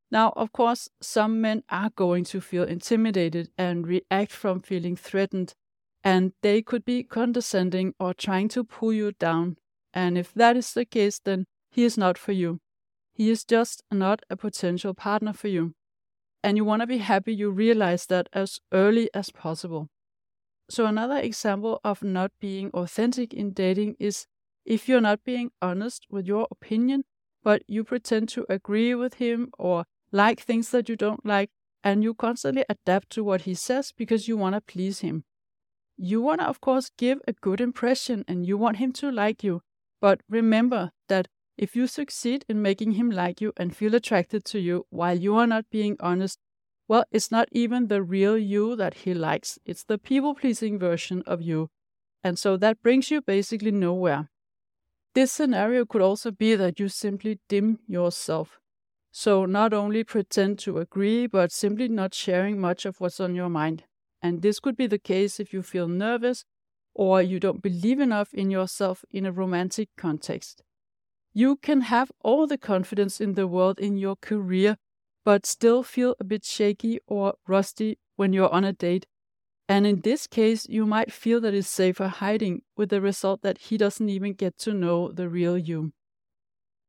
Now, 0.09 0.33
of 0.37 0.53
course, 0.53 0.89
some 1.01 1.41
men 1.41 1.65
are 1.69 1.91
going 1.97 2.23
to 2.27 2.41
feel 2.41 2.63
intimidated 2.63 3.51
and 3.59 3.89
react 3.89 4.31
from 4.31 4.61
feeling 4.61 4.95
threatened, 4.95 5.55
and 6.05 6.33
they 6.43 6.63
could 6.63 6.85
be 6.85 7.03
condescending 7.03 7.95
or 7.99 8.15
trying 8.15 8.49
to 8.51 8.63
pull 8.63 8.93
you 8.93 9.11
down. 9.11 9.57
And 9.93 10.17
if 10.17 10.33
that 10.35 10.57
is 10.57 10.73
the 10.75 10.85
case, 10.85 11.19
then 11.19 11.47
he 11.75 11.85
is 11.85 11.99
not 11.99 12.17
for 12.17 12.31
you. 12.31 12.61
He 13.13 13.31
is 13.31 13.45
just 13.45 13.83
not 13.91 14.23
a 14.31 14.37
potential 14.37 14.95
partner 14.95 15.33
for 15.33 15.49
you. 15.49 15.75
And 16.41 16.57
you 16.57 16.65
want 16.65 16.83
to 16.83 16.87
be 16.87 16.99
happy 16.99 17.35
you 17.35 17.51
realize 17.51 18.07
that 18.07 18.29
as 18.33 18.61
early 18.73 19.11
as 19.13 19.31
possible. 19.31 19.89
So, 20.71 20.87
another 20.87 21.19
example 21.19 21.81
of 21.83 22.05
not 22.05 22.31
being 22.39 22.71
authentic 22.71 23.35
in 23.35 23.53
dating 23.53 23.97
is 23.99 24.27
if 24.65 24.89
you're 24.89 25.01
not 25.01 25.25
being 25.25 25.51
honest 25.61 26.07
with 26.09 26.29
your 26.29 26.47
opinion, 26.49 27.07
but 27.43 27.65
you 27.67 27.83
pretend 27.83 28.29
to 28.31 28.47
agree 28.49 28.95
with 28.95 29.15
him 29.15 29.51
or 29.59 29.85
like 30.13 30.41
things 30.41 30.71
that 30.71 30.89
you 30.89 30.95
don't 30.95 31.27
like, 31.27 31.51
and 31.83 32.05
you 32.05 32.15
constantly 32.15 32.65
adapt 32.69 33.11
to 33.11 33.25
what 33.25 33.43
he 33.43 33.55
says 33.55 33.91
because 33.91 34.29
you 34.29 34.37
want 34.37 34.55
to 34.55 34.61
please 34.61 35.01
him. 35.01 35.25
You 35.97 36.23
want 36.23 36.41
to, 36.41 36.47
of 36.47 36.61
course, 36.61 36.93
give 36.97 37.19
a 37.27 37.33
good 37.33 37.61
impression 37.61 38.25
and 38.29 38.47
you 38.47 38.57
want 38.57 38.77
him 38.77 38.93
to 38.93 39.11
like 39.11 39.43
you. 39.43 39.63
But 40.01 40.21
remember 40.29 40.93
that 41.09 41.27
if 41.57 41.77
you 41.77 41.87
succeed 41.87 42.45
in 42.49 42.63
making 42.63 42.93
him 42.93 43.11
like 43.11 43.41
you 43.41 43.53
and 43.57 43.77
feel 43.77 43.95
attracted 43.95 44.45
to 44.47 44.59
you 44.59 44.87
while 44.91 45.19
you 45.19 45.37
are 45.37 45.47
not 45.47 45.71
being 45.71 45.97
honest, 46.01 46.39
well, 46.89 47.05
it's 47.11 47.31
not 47.31 47.49
even 47.53 47.89
the 47.89 48.03
real 48.03 48.37
you 48.37 48.77
that 48.77 48.95
he 48.95 49.15
likes, 49.15 49.59
it's 49.65 49.85
the 49.85 49.99
people 49.99 50.35
pleasing 50.35 50.79
version 50.79 51.23
of 51.27 51.41
you. 51.41 51.71
And 52.23 52.39
so 52.39 52.57
that 52.57 52.83
brings 52.83 53.11
you 53.11 53.21
basically 53.21 53.71
nowhere. 53.71 54.29
This 55.15 55.31
scenario 55.31 55.85
could 55.85 56.03
also 56.03 56.31
be 56.31 56.57
that 56.57 56.81
you 56.81 56.89
simply 56.89 57.39
dim 57.49 57.79
yourself. 57.87 58.59
So, 59.13 59.47
not 59.47 59.73
only 59.73 60.03
pretend 60.03 60.59
to 60.61 60.79
agree, 60.79 61.29
but 61.29 61.53
simply 61.53 61.87
not 61.87 62.15
sharing 62.15 62.61
much 62.61 62.85
of 62.85 63.01
what's 63.01 63.21
on 63.21 63.37
your 63.37 63.49
mind. 63.49 63.85
And 64.21 64.43
this 64.43 64.59
could 64.59 64.77
be 64.77 64.89
the 64.89 64.99
case 64.99 65.39
if 65.39 65.53
you 65.53 65.63
feel 65.63 65.87
nervous 65.87 66.45
or 66.95 67.23
you 67.23 67.39
don't 67.39 67.63
believe 67.63 68.01
enough 68.01 68.35
in 68.35 68.51
yourself 68.51 69.05
in 69.13 69.25
a 69.25 69.31
romantic 69.31 69.91
context. 69.97 70.65
You 71.37 71.57
can 71.57 71.81
have 71.83 72.13
all 72.21 72.47
the 72.47 72.57
confidence 72.57 73.21
in 73.21 73.35
the 73.35 73.49
world 73.49 73.81
in 73.81 73.97
your 73.97 74.15
career, 74.15 74.77
but 75.25 75.47
still 75.47 75.83
feel 75.83 76.15
a 76.21 76.25
bit 76.25 76.45
shaky 76.45 77.01
or 77.09 77.35
rusty 77.49 77.99
when 78.15 78.33
you're 78.33 78.53
on 78.53 78.63
a 78.63 78.73
date. 78.73 79.07
And 79.69 79.85
in 79.85 80.03
this 80.03 80.29
case, 80.29 80.69
you 80.69 80.87
might 80.87 81.13
feel 81.13 81.41
that 81.41 81.53
it's 81.53 81.67
safer 81.67 82.07
hiding, 82.07 82.63
with 82.77 82.91
the 82.91 83.01
result 83.01 83.43
that 83.43 83.59
he 83.59 83.77
doesn't 83.77 84.09
even 84.09 84.35
get 84.35 84.59
to 84.59 84.73
know 84.73 85.11
the 85.11 85.29
real 85.29 85.59
you. 85.59 85.93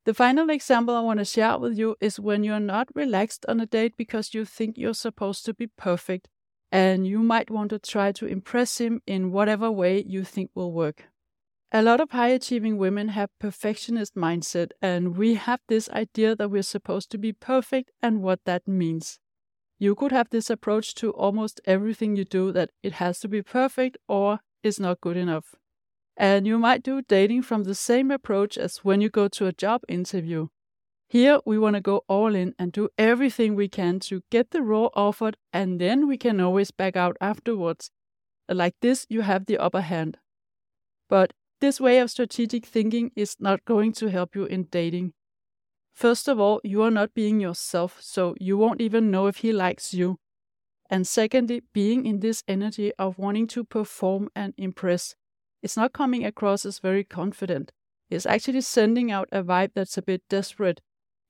The 0.04 0.14
final 0.14 0.52
example 0.52 0.96
I 0.96 1.00
want 1.00 1.18
to 1.18 1.25
share 1.25 1.58
with 1.58 1.75
you 1.75 1.96
is 2.00 2.20
when 2.20 2.44
you're 2.44 2.60
not 2.60 2.90
relaxed 2.94 3.48
on 3.48 3.60
a 3.60 3.66
date 3.66 3.98
because 3.98 4.36
you 4.36 4.46
think 4.46 4.78
you're 4.78 4.94
supposed 4.94 5.44
to 5.46 5.56
be 5.56 5.66
perfect, 5.66 6.28
and 6.72 7.08
you 7.08 7.20
might 7.20 7.50
want 7.50 7.72
to 7.72 7.80
try 7.80 8.12
to 8.12 8.28
impress 8.28 8.78
him 8.78 9.02
in 9.08 9.32
whatever 9.32 9.72
way 9.72 10.04
you 10.06 10.24
think 10.24 10.52
will 10.54 10.72
work. 10.72 11.06
A 11.72 11.81
lot 11.81 12.00
of 12.00 12.12
high 12.12 12.29
achieving 12.29 12.77
women 12.77 13.10
have 13.10 13.38
perfectionist 13.39 14.15
mindset 14.15 14.72
and 14.81 15.17
we 15.17 15.36
have 15.36 15.60
this 15.67 15.89
idea 15.89 16.36
that 16.36 16.50
we're 16.50 16.62
supposed 16.62 17.10
to 17.12 17.17
be 17.17 17.34
perfect 17.34 17.91
and 18.01 18.22
what 18.22 18.39
that 18.45 18.67
means. 18.67 19.19
You 19.77 19.93
could 19.95 20.12
have 20.12 20.29
this 20.29 20.50
approach 20.50 20.93
to 20.95 21.12
almost 21.12 21.60
everything 21.65 22.15
you 22.15 22.24
do 22.24 22.51
that 22.53 22.69
it 22.81 22.93
has 22.93 23.19
to 23.22 23.27
be 23.27 23.41
perfect 23.41 23.98
or 24.07 24.39
is 24.63 24.79
not 24.79 25.01
good 25.01 25.17
enough. 25.17 25.55
And 26.15 26.48
you 26.48 26.57
might 26.57 26.81
do 26.81 27.01
dating 27.01 27.41
from 27.41 27.63
the 27.63 27.75
same 27.75 28.10
approach 28.10 28.57
as 28.57 28.77
when 28.77 29.01
you 29.01 29.10
go 29.10 29.27
to 29.27 29.48
a 29.48 29.51
job 29.51 29.81
interview. 29.89 30.48
Here, 31.10 31.39
we 31.45 31.60
want 31.60 31.75
to 31.75 31.81
go 31.81 32.03
all 32.07 32.34
in 32.34 32.55
and 32.57 32.72
do 32.72 32.89
everything 32.98 33.53
we 33.53 33.67
can 33.67 34.00
to 34.01 34.24
get 34.31 34.51
the 34.51 34.63
role 34.63 34.91
offered, 34.95 35.38
and 35.53 35.79
then 35.79 36.07
we 36.07 36.17
can 36.17 36.39
always 36.39 36.72
back 36.72 36.95
out 36.95 37.17
afterwards. 37.22 37.91
Like 38.50 38.75
this, 38.81 39.05
you 39.10 39.22
have 39.22 39.45
the 39.45 39.57
upper 39.57 39.81
hand. 39.81 40.17
But 41.10 41.34
this 41.65 41.81
way 41.81 41.98
of 41.98 42.12
strategic 42.12 42.63
thinking 42.63 43.12
is 43.15 43.38
not 43.39 43.65
going 43.65 43.91
to 43.93 44.12
help 44.12 44.36
you 44.36 44.45
in 44.45 44.65
dating. 44.65 45.13
First 45.95 46.27
of 46.27 46.39
all, 46.39 46.62
you 46.63 46.84
are 46.84 46.91
not 46.91 47.15
being 47.15 47.39
yourself, 47.39 47.98
so 48.01 48.36
you 48.39 48.55
won't 48.55 48.81
even 48.81 49.10
know 49.10 49.25
if 49.25 49.38
he 49.38 49.51
likes 49.51 49.91
you. 49.91 50.19
And 50.91 51.07
secondly, 51.07 51.63
being 51.74 52.05
in 52.05 52.19
this 52.19 52.43
energy 52.48 52.93
of 53.00 53.17
wanting 53.17 53.48
to 53.48 53.63
perform 53.63 54.29
and 54.36 54.53
impress 54.57 55.15
it's 55.63 55.75
not 55.75 55.93
coming 55.93 56.24
across 56.24 56.63
as 56.63 56.77
very 56.77 57.03
confident. 57.03 57.72
It's 58.12 58.27
actually 58.27 58.62
sending 58.62 59.12
out 59.12 59.27
a 59.31 59.41
vibe 59.41 59.72
that's 59.74 59.98
a 59.98 60.03
bit 60.03 60.22
desperate. 60.29 60.79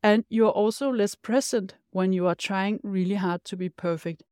And 0.04 0.26
you're 0.28 0.50
also 0.50 0.92
less 0.92 1.16
present 1.16 1.76
when 1.92 2.12
you 2.12 2.28
are 2.28 2.36
trying 2.36 2.82
really 2.84 3.16
hard 3.16 3.46
to 3.46 3.56
be 3.56 3.70
perfect. 3.70 4.24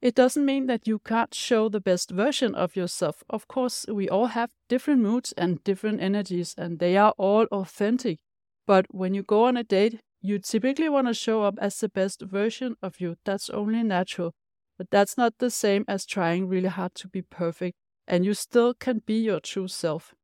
It 0.00 0.14
doesn't 0.14 0.44
mean 0.44 0.66
that 0.66 0.86
you 0.86 0.98
can't 1.00 1.34
show 1.34 1.68
the 1.68 1.80
best 1.80 2.10
version 2.10 2.54
of 2.54 2.76
yourself. 2.76 3.22
Of 3.28 3.48
course, 3.48 3.84
we 3.88 4.08
all 4.08 4.26
have 4.26 4.50
different 4.68 5.02
moods 5.02 5.32
and 5.32 5.62
different 5.64 6.00
energies, 6.00 6.54
and 6.56 6.78
they 6.78 6.96
are 6.96 7.14
all 7.18 7.46
authentic. 7.50 8.20
But 8.66 8.86
when 8.90 9.14
you 9.14 9.22
go 9.22 9.44
on 9.44 9.56
a 9.56 9.64
date, 9.64 10.00
you 10.20 10.38
typically 10.38 10.88
want 10.88 11.08
to 11.08 11.14
show 11.14 11.42
up 11.42 11.58
as 11.60 11.78
the 11.78 11.88
best 11.88 12.22
version 12.22 12.76
of 12.82 13.00
you. 13.00 13.16
That's 13.24 13.50
only 13.50 13.82
natural. 13.82 14.34
But 14.76 14.90
that's 14.90 15.16
not 15.16 15.34
the 15.38 15.50
same 15.50 15.84
as 15.88 16.06
trying 16.06 16.48
really 16.48 16.68
hard 16.68 16.94
to 16.96 17.08
be 17.08 17.22
perfect 17.22 17.76
and 18.08 18.24
you 18.24 18.34
still 18.34 18.74
can 18.74 19.02
be 19.04 19.20
your 19.20 19.38
true 19.38 19.68
self. 19.68 20.14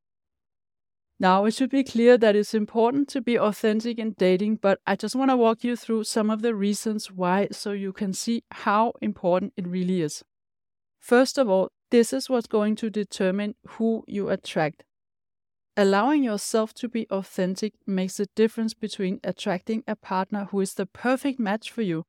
Now, 1.19 1.45
it 1.45 1.51
should 1.51 1.69
be 1.69 1.83
clear 1.83 2.17
that 2.17 2.35
it's 2.35 2.53
important 2.53 3.07
to 3.09 3.21
be 3.21 3.39
authentic 3.39 3.97
in 3.99 4.11
dating, 4.17 4.57
but 4.57 4.79
I 4.85 4.95
just 4.95 5.15
want 5.15 5.31
to 5.31 5.37
walk 5.37 5.63
you 5.63 5.75
through 5.75 6.03
some 6.03 6.29
of 6.29 6.41
the 6.41 6.53
reasons 6.53 7.09
why 7.11 7.47
so 7.51 7.71
you 7.71 7.93
can 7.93 8.11
see 8.13 8.43
how 8.51 8.93
important 9.01 9.53
it 9.55 9.67
really 9.67 10.01
is. 10.01 10.23
First 10.99 11.37
of 11.37 11.49
all, 11.49 11.69
this 11.89 12.11
is 12.11 12.29
what's 12.29 12.47
going 12.47 12.75
to 12.77 12.89
determine 12.89 13.55
who 13.67 14.03
you 14.07 14.29
attract. 14.29 14.83
Allowing 15.77 16.23
yourself 16.23 16.73
to 16.75 16.89
be 16.89 17.07
authentic 17.09 17.73
makes 17.85 18.19
a 18.19 18.27
difference 18.35 18.73
between 18.73 19.19
attracting 19.23 19.83
a 19.87 19.95
partner 19.95 20.47
who 20.51 20.59
is 20.59 20.73
the 20.73 20.85
perfect 20.85 21.39
match 21.39 21.71
for 21.71 21.81
you 21.81 22.03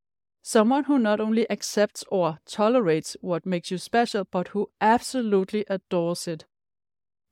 Someone 0.48 0.84
who 0.84 0.96
not 1.00 1.18
only 1.18 1.50
accepts 1.50 2.04
or 2.08 2.38
tolerates 2.46 3.16
what 3.20 3.44
makes 3.44 3.72
you 3.72 3.78
special, 3.78 4.22
but 4.30 4.46
who 4.54 4.70
absolutely 4.80 5.64
adores 5.68 6.28
it. 6.28 6.44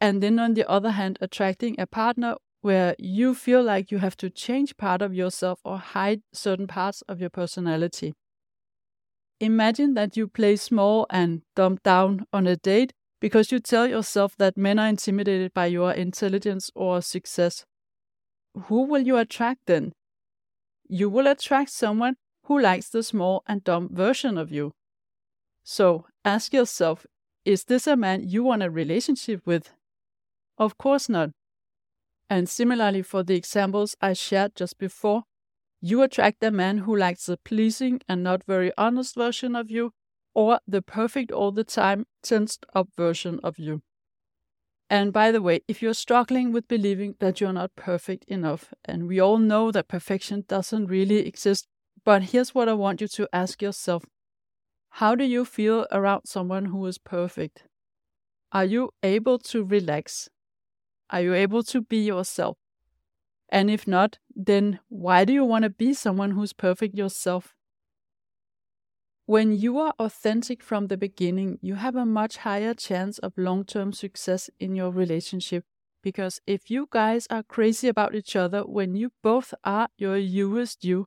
And 0.05 0.23
then, 0.23 0.39
on 0.39 0.53
the 0.53 0.69
other 0.71 0.91
hand, 0.91 1.17
attracting 1.23 1.77
a 1.81 1.87
partner 1.87 2.37
where 2.61 2.95
you 2.99 3.35
feel 3.35 3.63
like 3.63 3.91
you 3.91 3.97
have 4.01 4.19
to 4.19 4.29
change 4.29 4.77
part 4.77 5.01
of 5.01 5.15
yourself 5.15 5.61
or 5.65 5.79
hide 5.79 6.21
certain 6.31 6.67
parts 6.67 7.01
of 7.09 7.23
your 7.23 7.31
personality. 7.31 8.13
Imagine 9.41 9.95
that 9.95 10.15
you 10.15 10.29
play 10.29 10.57
small 10.57 11.07
and 11.09 11.41
dumb 11.57 11.79
down 11.83 12.27
on 12.35 12.47
a 12.47 12.55
date 12.57 12.93
because 13.19 13.51
you 13.51 13.61
tell 13.61 13.87
yourself 13.87 14.37
that 14.37 14.59
men 14.59 14.79
are 14.79 14.89
intimidated 14.89 15.55
by 15.55 15.65
your 15.65 15.93
intelligence 15.93 16.71
or 16.75 17.01
success. 17.01 17.65
Who 18.67 18.83
will 18.83 19.07
you 19.07 19.17
attract 19.17 19.61
then? 19.65 19.95
You 20.87 21.09
will 21.09 21.27
attract 21.27 21.71
someone 21.71 22.17
who 22.43 22.61
likes 22.61 22.91
the 22.91 23.03
small 23.03 23.43
and 23.47 23.65
dumb 23.65 23.89
version 23.91 24.37
of 24.37 24.53
you. 24.53 24.73
So 25.63 26.05
ask 26.27 26.53
yourself 26.53 27.07
is 27.47 27.65
this 27.65 27.87
a 27.87 27.97
man 27.97 28.29
you 28.29 28.45
want 28.45 28.63
a 28.63 28.69
relationship 28.69 29.47
with? 29.47 29.73
Of 30.59 30.79
course 30.79 31.09
not. 31.09 31.31
And 32.31 32.49
similarly, 32.49 33.03
for 33.03 33.23
the 33.23 33.35
examples 33.35 33.97
I 34.01 34.13
shared 34.13 34.57
just 34.57 34.79
before, 34.79 35.25
you 35.81 36.03
attract 36.03 36.43
a 36.43 36.51
man 36.51 36.79
who 36.79 36.97
likes 36.97 37.27
the 37.27 37.37
pleasing 37.37 38.01
and 38.09 38.23
not 38.23 38.45
very 38.45 38.73
honest 38.79 39.15
version 39.15 39.55
of 39.55 39.71
you, 39.71 39.93
or 40.35 40.61
the 40.67 40.83
perfect 40.83 41.31
all 41.31 41.53
the 41.53 41.65
time, 41.65 42.07
tensed 42.23 42.65
up 42.75 42.89
version 42.97 43.39
of 43.45 43.59
you. 43.59 43.83
And 44.89 45.13
by 45.13 45.31
the 45.31 45.43
way, 45.43 45.61
if 45.69 45.83
you're 45.83 45.95
struggling 45.95 46.53
with 46.53 46.69
believing 46.69 47.17
that 47.19 47.41
you're 47.41 47.53
not 47.53 47.75
perfect 47.77 48.25
enough, 48.27 48.73
and 48.85 49.07
we 49.09 49.21
all 49.21 49.39
know 49.39 49.71
that 49.71 49.89
perfection 49.89 50.45
doesn't 50.49 50.87
really 50.87 51.27
exist, 51.27 51.67
but 52.05 52.25
here's 52.25 52.55
what 52.55 52.69
I 52.69 52.75
want 52.75 53.01
you 53.01 53.09
to 53.09 53.29
ask 53.33 53.61
yourself 53.61 54.05
How 54.91 55.15
do 55.15 55.25
you 55.25 55.45
feel 55.45 55.87
around 55.93 56.23
someone 56.27 56.67
who 56.67 56.87
is 56.87 56.99
perfect? 56.99 57.65
Are 58.53 58.65
you 58.65 58.91
able 59.03 59.39
to 59.41 59.65
relax? 59.65 60.29
Are 61.11 61.21
you 61.21 61.35
able 61.35 61.63
to 61.65 61.83
be 61.83 62.05
yourself? 62.05 62.57
And 63.49 63.71
if 63.71 63.87
not, 63.87 64.19
then 64.35 64.81
why 64.89 65.25
do 65.25 65.33
you 65.33 65.45
want 65.45 65.65
to 65.65 65.71
be 65.71 65.95
someone 65.95 66.33
who's 66.33 66.53
perfect 66.53 66.97
yourself? 66.97 67.55
When 69.27 69.53
you 69.53 69.79
are 69.79 69.95
authentic 69.99 70.63
from 70.63 70.89
the 70.89 70.97
beginning, 70.97 71.59
you 71.63 71.77
have 71.77 71.97
a 71.97 72.05
much 72.05 72.39
higher 72.39 72.75
chance 72.75 73.19
of 73.19 73.33
long 73.39 73.65
term 73.65 73.93
success 73.93 74.51
in 74.61 74.75
your 74.75 74.91
relationship. 74.91 75.65
Because 76.03 76.41
if 76.47 76.71
you 76.71 76.89
guys 76.91 77.27
are 77.31 77.43
crazy 77.43 77.89
about 77.89 78.15
each 78.15 78.37
other 78.37 78.63
when 78.63 78.95
you 78.95 79.13
both 79.23 79.55
are 79.65 79.89
your 79.97 80.19
youest 80.19 80.85
you, 80.85 81.07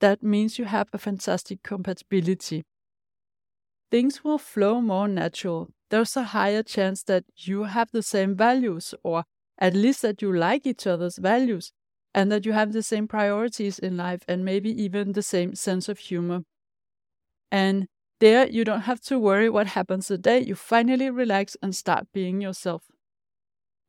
that 0.00 0.22
means 0.22 0.58
you 0.58 0.66
have 0.66 0.88
a 0.92 0.98
fantastic 0.98 1.62
compatibility. 1.62 2.64
Things 3.90 4.24
will 4.24 4.38
flow 4.38 4.80
more 4.80 5.08
natural. 5.08 5.70
There's 5.90 6.16
a 6.16 6.24
higher 6.24 6.62
chance 6.62 7.02
that 7.04 7.24
you 7.36 7.64
have 7.64 7.90
the 7.92 8.02
same 8.02 8.34
values, 8.34 8.94
or 9.02 9.24
at 9.58 9.74
least 9.74 10.02
that 10.02 10.20
you 10.20 10.32
like 10.32 10.66
each 10.66 10.86
other's 10.86 11.18
values, 11.18 11.72
and 12.12 12.30
that 12.32 12.44
you 12.44 12.52
have 12.52 12.72
the 12.72 12.82
same 12.82 13.06
priorities 13.06 13.78
in 13.78 13.96
life, 13.96 14.22
and 14.26 14.44
maybe 14.44 14.70
even 14.70 15.12
the 15.12 15.22
same 15.22 15.54
sense 15.54 15.88
of 15.88 15.98
humor. 15.98 16.42
And 17.50 17.86
there, 18.18 18.48
you 18.48 18.64
don't 18.64 18.82
have 18.82 19.00
to 19.02 19.18
worry 19.18 19.48
what 19.48 19.68
happens 19.68 20.08
the 20.08 20.18
day 20.18 20.40
you 20.40 20.54
finally 20.54 21.10
relax 21.10 21.56
and 21.62 21.74
start 21.74 22.08
being 22.12 22.40
yourself. 22.40 22.84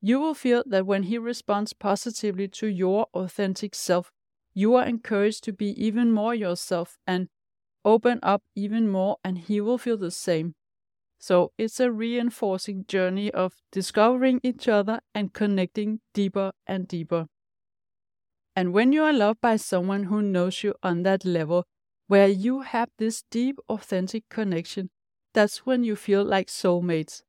You 0.02 0.20
will 0.20 0.36
feel 0.36 0.64
that 0.68 0.86
when 0.86 1.04
he 1.04 1.18
responds 1.18 1.74
positively 1.74 2.48
to 2.50 2.68
your 2.68 3.08
authentic 3.14 3.74
self, 3.74 4.12
you 4.54 4.76
are 4.76 4.86
encouraged 4.86 5.44
to 5.46 5.54
be 5.54 5.70
even 5.84 6.12
more 6.12 6.36
yourself 6.36 6.98
and 7.08 7.30
open 7.88 8.20
up 8.22 8.44
even 8.54 8.90
more, 8.90 9.18
and 9.24 9.38
he 9.38 9.62
will 9.62 9.78
feel 9.78 9.98
the 9.98 10.12
same. 10.12 10.54
So 11.20 11.52
it's 11.58 11.80
a 11.80 11.92
reinforcing 11.92 12.86
journey 12.88 13.32
of 13.32 13.54
discovering 13.72 14.40
each 14.44 14.68
other 14.68 15.00
and 15.16 15.34
connecting 15.34 16.02
deeper 16.14 16.52
and 16.68 16.88
deeper. 16.88 17.28
And 18.56 18.74
when 18.74 18.92
you 18.92 19.04
are 19.04 19.14
loved 19.14 19.40
by 19.42 19.56
someone 19.56 20.04
who 20.04 20.22
knows 20.22 20.64
you 20.64 20.76
on 20.84 21.04
that 21.04 21.24
level, 21.26 21.64
where 22.08 22.28
you 22.28 22.62
have 22.62 22.90
this 22.98 23.24
deep, 23.32 23.58
authentic 23.70 24.28
connection, 24.30 24.90
that's 25.34 25.66
when 25.66 25.84
you 25.84 25.96
feel 25.96 26.24
like 26.24 26.48
soulmates. 26.48 27.24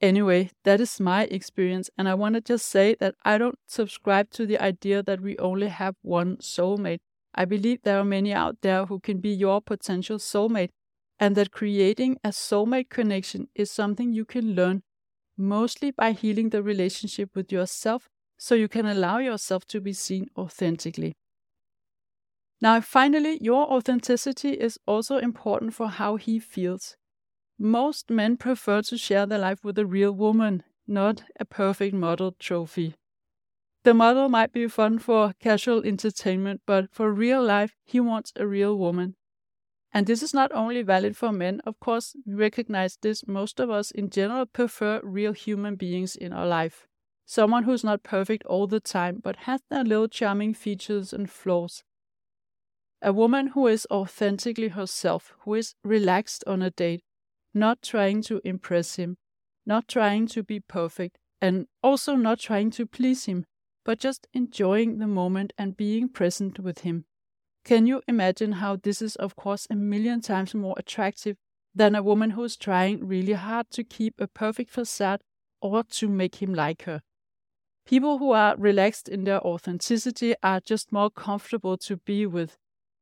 Anyway, 0.00 0.50
that 0.64 0.80
is 0.80 1.00
my 1.00 1.24
experience, 1.24 1.90
and 1.98 2.08
I 2.08 2.14
want 2.14 2.36
to 2.36 2.40
just 2.40 2.66
say 2.66 2.94
that 3.00 3.16
I 3.24 3.36
don't 3.36 3.58
subscribe 3.66 4.30
to 4.30 4.46
the 4.46 4.58
idea 4.58 5.02
that 5.02 5.20
we 5.20 5.36
only 5.38 5.68
have 5.68 5.96
one 6.02 6.36
soulmate. 6.36 7.00
I 7.34 7.44
believe 7.44 7.82
there 7.82 7.98
are 7.98 8.04
many 8.04 8.32
out 8.32 8.60
there 8.62 8.86
who 8.86 9.00
can 9.00 9.20
be 9.20 9.30
your 9.30 9.60
potential 9.60 10.18
soulmate, 10.18 10.70
and 11.18 11.36
that 11.36 11.52
creating 11.52 12.18
a 12.24 12.28
soulmate 12.28 12.88
connection 12.88 13.48
is 13.54 13.70
something 13.70 14.12
you 14.12 14.24
can 14.24 14.54
learn 14.54 14.82
mostly 15.36 15.90
by 15.90 16.12
healing 16.12 16.50
the 16.50 16.62
relationship 16.62 17.34
with 17.34 17.52
yourself 17.52 18.08
so 18.36 18.54
you 18.54 18.68
can 18.68 18.86
allow 18.86 19.18
yourself 19.18 19.64
to 19.66 19.80
be 19.80 19.92
seen 19.92 20.28
authentically. 20.36 21.14
Now, 22.60 22.80
finally, 22.80 23.38
your 23.40 23.70
authenticity 23.72 24.50
is 24.50 24.78
also 24.86 25.18
important 25.18 25.74
for 25.74 25.88
how 25.88 26.16
he 26.16 26.40
feels. 26.40 26.96
Most 27.58 28.10
men 28.10 28.36
prefer 28.36 28.82
to 28.82 28.98
share 28.98 29.26
their 29.26 29.38
life 29.38 29.64
with 29.64 29.78
a 29.78 29.86
real 29.86 30.12
woman, 30.12 30.64
not 30.86 31.22
a 31.38 31.44
perfect 31.44 31.94
model 31.94 32.32
trophy. 32.38 32.94
The 33.84 33.94
model 33.94 34.28
might 34.28 34.52
be 34.52 34.68
fun 34.68 34.98
for 34.98 35.32
casual 35.40 35.82
entertainment, 35.84 36.62
but 36.66 36.90
for 36.92 37.12
real 37.12 37.42
life, 37.42 37.76
he 37.84 38.00
wants 38.00 38.32
a 38.36 38.46
real 38.46 38.76
woman. 38.76 39.14
And 39.92 40.06
this 40.06 40.22
is 40.22 40.34
not 40.34 40.52
only 40.52 40.82
valid 40.82 41.16
for 41.16 41.32
men, 41.32 41.60
of 41.64 41.80
course, 41.80 42.14
we 42.26 42.34
recognize 42.34 42.98
this. 43.00 43.26
Most 43.26 43.58
of 43.58 43.70
us 43.70 43.90
in 43.90 44.10
general 44.10 44.44
prefer 44.46 45.00
real 45.02 45.32
human 45.32 45.76
beings 45.76 46.14
in 46.16 46.32
our 46.32 46.46
life. 46.46 46.86
Someone 47.24 47.64
who's 47.64 47.84
not 47.84 48.02
perfect 48.02 48.44
all 48.44 48.66
the 48.66 48.80
time, 48.80 49.20
but 49.22 49.36
has 49.36 49.62
their 49.70 49.84
little 49.84 50.08
charming 50.08 50.54
features 50.54 51.12
and 51.12 51.30
flaws. 51.30 51.84
A 53.00 53.12
woman 53.12 53.48
who 53.48 53.66
is 53.66 53.86
authentically 53.90 54.68
herself, 54.68 55.34
who 55.40 55.54
is 55.54 55.74
relaxed 55.84 56.42
on 56.46 56.62
a 56.62 56.70
date, 56.70 57.02
not 57.54 57.80
trying 57.80 58.22
to 58.22 58.40
impress 58.44 58.96
him, 58.96 59.16
not 59.64 59.88
trying 59.88 60.26
to 60.26 60.42
be 60.42 60.60
perfect, 60.60 61.18
and 61.40 61.66
also 61.82 62.16
not 62.16 62.40
trying 62.40 62.70
to 62.72 62.86
please 62.86 63.26
him, 63.26 63.44
but 63.88 63.98
just 63.98 64.28
enjoying 64.34 64.98
the 64.98 65.06
moment 65.06 65.54
and 65.56 65.74
being 65.74 66.10
present 66.10 66.58
with 66.58 66.80
him. 66.80 67.06
Can 67.64 67.86
you 67.86 68.02
imagine 68.06 68.52
how 68.52 68.76
this 68.76 69.00
is, 69.00 69.16
of 69.16 69.34
course, 69.34 69.66
a 69.70 69.76
million 69.76 70.20
times 70.20 70.54
more 70.54 70.74
attractive 70.76 71.38
than 71.74 71.94
a 71.94 72.02
woman 72.02 72.32
who 72.32 72.44
is 72.44 72.58
trying 72.58 73.06
really 73.06 73.32
hard 73.32 73.70
to 73.70 73.82
keep 73.82 74.20
a 74.20 74.26
perfect 74.26 74.68
facade 74.70 75.22
or 75.62 75.84
to 75.84 76.06
make 76.06 76.42
him 76.42 76.52
like 76.52 76.82
her? 76.82 77.00
People 77.86 78.18
who 78.18 78.32
are 78.32 78.54
relaxed 78.58 79.08
in 79.08 79.24
their 79.24 79.40
authenticity 79.40 80.34
are 80.42 80.60
just 80.60 80.92
more 80.92 81.08
comfortable 81.08 81.78
to 81.78 81.96
be 81.96 82.26
with. 82.26 82.58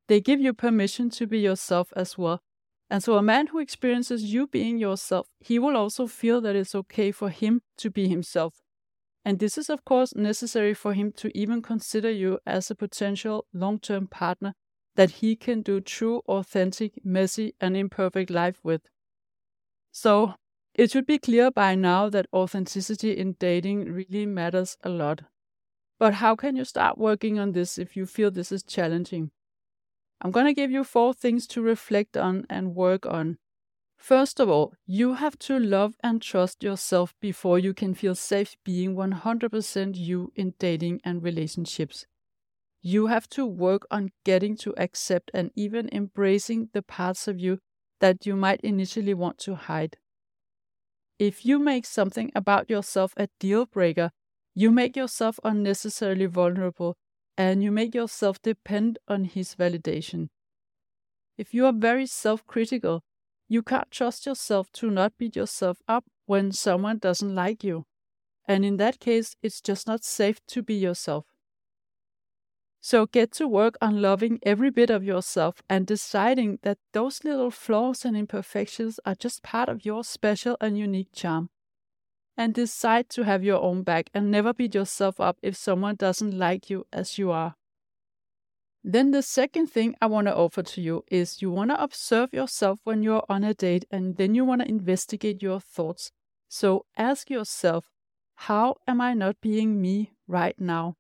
They 0.07 0.21
give 0.21 0.39
you 0.39 0.53
permission 0.53 1.11
to 1.11 1.27
be 1.27 1.41
yourself 1.41 1.93
as 1.97 2.17
well. 2.17 2.43
And 2.89 3.03
so, 3.03 3.17
a 3.17 3.23
man 3.23 3.49
who 3.49 3.59
experiences 3.59 4.33
you 4.33 4.47
being 4.47 4.79
yourself, 4.79 5.27
he 5.41 5.59
will 5.59 5.77
also 5.77 6.07
feel 6.07 6.41
that 6.43 6.55
it's 6.55 6.77
okay 6.77 7.11
for 7.11 7.31
him 7.31 7.63
to 7.79 7.91
be 7.91 8.07
himself. 8.09 8.63
And 9.27 9.41
this 9.41 9.59
is, 9.59 9.69
of 9.69 9.85
course, 9.85 10.15
necessary 10.15 10.73
for 10.73 10.95
him 10.95 11.11
to 11.15 11.37
even 11.37 11.61
consider 11.61 12.09
you 12.13 12.39
as 12.47 12.71
a 12.71 12.77
potential 12.77 13.45
long 13.53 13.81
term 13.81 14.07
partner 14.07 14.55
that 14.95 15.11
he 15.11 15.35
can 15.35 15.63
do 15.63 15.81
true, 15.81 16.23
authentic, 16.29 17.05
messy, 17.05 17.53
and 17.61 17.77
imperfect 17.77 18.31
life 18.31 18.61
with. 18.63 18.83
So, 19.91 20.35
it 20.75 20.93
should 20.93 21.07
be 21.07 21.19
clear 21.19 21.51
by 21.51 21.75
now 21.75 22.09
that 22.09 22.29
authenticity 22.33 23.17
in 23.17 23.33
dating 23.41 23.93
really 23.93 24.27
matters 24.27 24.77
a 24.85 24.91
lot. 24.91 25.23
But 25.99 26.15
how 26.15 26.37
can 26.37 26.55
you 26.55 26.65
start 26.65 26.97
working 26.97 27.37
on 27.41 27.51
this 27.51 27.79
if 27.79 27.97
you 27.97 28.07
feel 28.07 28.31
this 28.31 28.53
is 28.53 28.63
challenging? 28.63 29.33
I'm 30.21 30.31
going 30.31 30.47
to 30.47 30.55
give 30.55 30.71
you 30.71 30.85
four 30.85 31.13
things 31.13 31.49
to 31.49 31.61
reflect 31.61 32.17
on 32.17 32.47
and 32.49 32.77
work 32.77 33.05
on. 33.07 33.39
First 33.99 34.41
of 34.41 34.49
all, 34.49 34.73
you 34.87 35.15
have 35.15 35.39
to 35.41 35.59
love 35.59 35.97
and 36.03 36.23
trust 36.23 36.63
yourself 36.63 37.15
before 37.21 37.59
you 37.59 37.75
can 37.75 37.93
feel 37.95 38.15
safe 38.15 38.57
being 38.65 38.95
100% 38.95 39.97
you 39.97 40.33
in 40.35 40.55
dating 40.59 41.01
and 41.05 41.23
relationships. 41.23 42.07
You 42.83 43.07
have 43.09 43.29
to 43.31 43.47
work 43.47 43.87
on 43.91 44.13
getting 44.25 44.57
to 44.59 44.75
accept 44.79 45.31
and 45.35 45.51
even 45.57 45.89
embracing 45.93 46.71
the 46.73 46.83
parts 46.83 47.29
of 47.29 47.41
you 47.41 47.59
that 48.01 48.27
you 48.27 48.37
might 48.37 48.61
initially 48.63 49.15
want 49.15 49.39
to 49.41 49.57
hide. 49.57 49.99
If 51.19 51.45
you 51.45 51.59
make 51.59 51.85
something 51.85 52.33
about 52.35 52.71
yourself 52.71 53.13
a 53.19 53.29
deal 53.39 53.67
breaker, 53.67 54.13
you 54.55 54.71
make 54.71 54.97
yourself 54.97 55.39
unnecessarily 55.45 56.25
vulnerable 56.27 56.97
and 57.37 57.63
you 57.63 57.71
make 57.71 57.95
yourself 57.95 58.41
depend 58.41 58.99
on 59.07 59.25
his 59.25 59.55
validation. 59.55 60.29
If 61.39 61.55
you 61.55 61.65
are 61.65 61.73
very 61.73 62.05
self 62.07 62.47
critical, 62.47 63.03
you 63.49 63.63
can't 63.63 63.91
trust 63.91 64.27
yourself 64.27 64.71
to 64.73 64.91
not 64.91 65.17
beat 65.19 65.37
yourself 65.37 65.79
up 65.87 66.05
when 66.27 66.53
someone 66.53 66.99
doesn't 66.99 67.35
like 67.35 67.63
you. 67.63 67.85
And 68.47 68.65
in 68.65 68.77
that 68.77 69.01
case, 69.01 69.37
it's 69.43 69.61
just 69.61 69.87
not 69.87 70.05
safe 70.05 70.45
to 70.49 70.63
be 70.63 70.75
yourself. 70.75 71.27
So 72.81 73.07
get 73.07 73.33
to 73.33 73.49
work 73.49 73.77
on 73.81 74.01
loving 74.01 74.39
every 74.45 74.71
bit 74.71 74.91
of 74.91 75.03
yourself 75.03 75.61
and 75.69 75.87
deciding 75.87 76.61
that 76.63 76.79
those 76.93 77.25
little 77.25 77.51
flaws 77.51 78.05
and 78.05 78.17
imperfections 78.17 79.01
are 79.05 79.17
just 79.17 79.43
part 79.43 79.69
of 79.69 79.85
your 79.85 80.05
special 80.05 80.57
and 80.61 80.79
unique 80.79 81.13
charm. 81.13 81.51
And 82.37 82.55
decide 82.55 83.09
to 83.11 83.25
have 83.25 83.43
your 83.43 83.61
own 83.61 83.83
back 83.83 84.11
and 84.15 84.31
never 84.31 84.53
beat 84.53 84.75
yourself 84.75 85.19
up 85.21 85.39
if 85.43 85.57
someone 85.57 85.97
doesn't 85.97 86.39
like 86.39 86.71
you 86.71 86.87
as 86.93 87.19
you 87.19 87.31
are. 87.31 87.57
Then 88.89 89.11
the 89.11 89.21
second 89.21 89.67
thing 89.67 89.97
I 90.01 90.07
want 90.07 90.29
to 90.29 90.37
offer 90.37 90.63
to 90.63 90.81
you 90.81 91.03
is 91.09 91.43
you 91.43 91.51
want 91.51 91.71
to 91.71 91.83
observe 91.83 92.33
yourself 92.33 92.79
when 92.85 93.03
you're 93.03 93.25
on 93.29 93.43
a 93.43 93.53
date 93.53 93.85
and 93.91 94.17
then 94.17 94.37
you 94.37 94.45
want 94.45 94.63
to 94.63 94.69
investigate 94.69 95.43
your 95.43 95.59
thoughts. 95.59 96.13
So 96.49 96.87
ask 96.97 97.29
yourself, 97.29 97.91
how 98.37 98.77
am 98.87 99.01
I 99.01 99.13
not 99.13 99.41
being 99.41 99.83
me 99.83 100.13
right 100.29 100.55
now? 100.61 100.95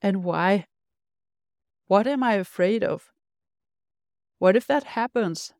And 0.00 0.22
why? 0.22 0.66
What 1.88 2.06
am 2.06 2.22
I 2.22 2.34
afraid 2.34 2.84
of? 2.84 3.10
What 4.38 4.54
if 4.54 4.64
that 4.68 4.84
happens? 4.84 5.52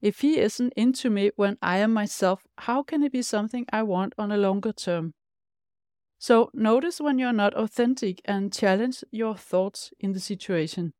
If 0.00 0.20
he 0.20 0.38
isn't 0.38 0.74
into 0.76 1.10
me 1.10 1.32
when 1.34 1.58
I 1.60 1.78
am 1.78 1.92
myself, 1.92 2.46
how 2.58 2.84
can 2.84 3.02
it 3.02 3.10
be 3.10 3.22
something 3.22 3.66
I 3.72 3.82
want 3.82 4.14
on 4.16 4.30
a 4.30 4.36
longer 4.36 4.72
term? 4.72 5.14
So 6.26 6.50
notice 6.52 7.00
when 7.00 7.20
you're 7.20 7.32
not 7.32 7.54
authentic 7.54 8.20
and 8.24 8.52
challenge 8.52 9.04
your 9.12 9.36
thoughts 9.36 9.92
in 10.00 10.10
the 10.10 10.18
situation. 10.18 10.92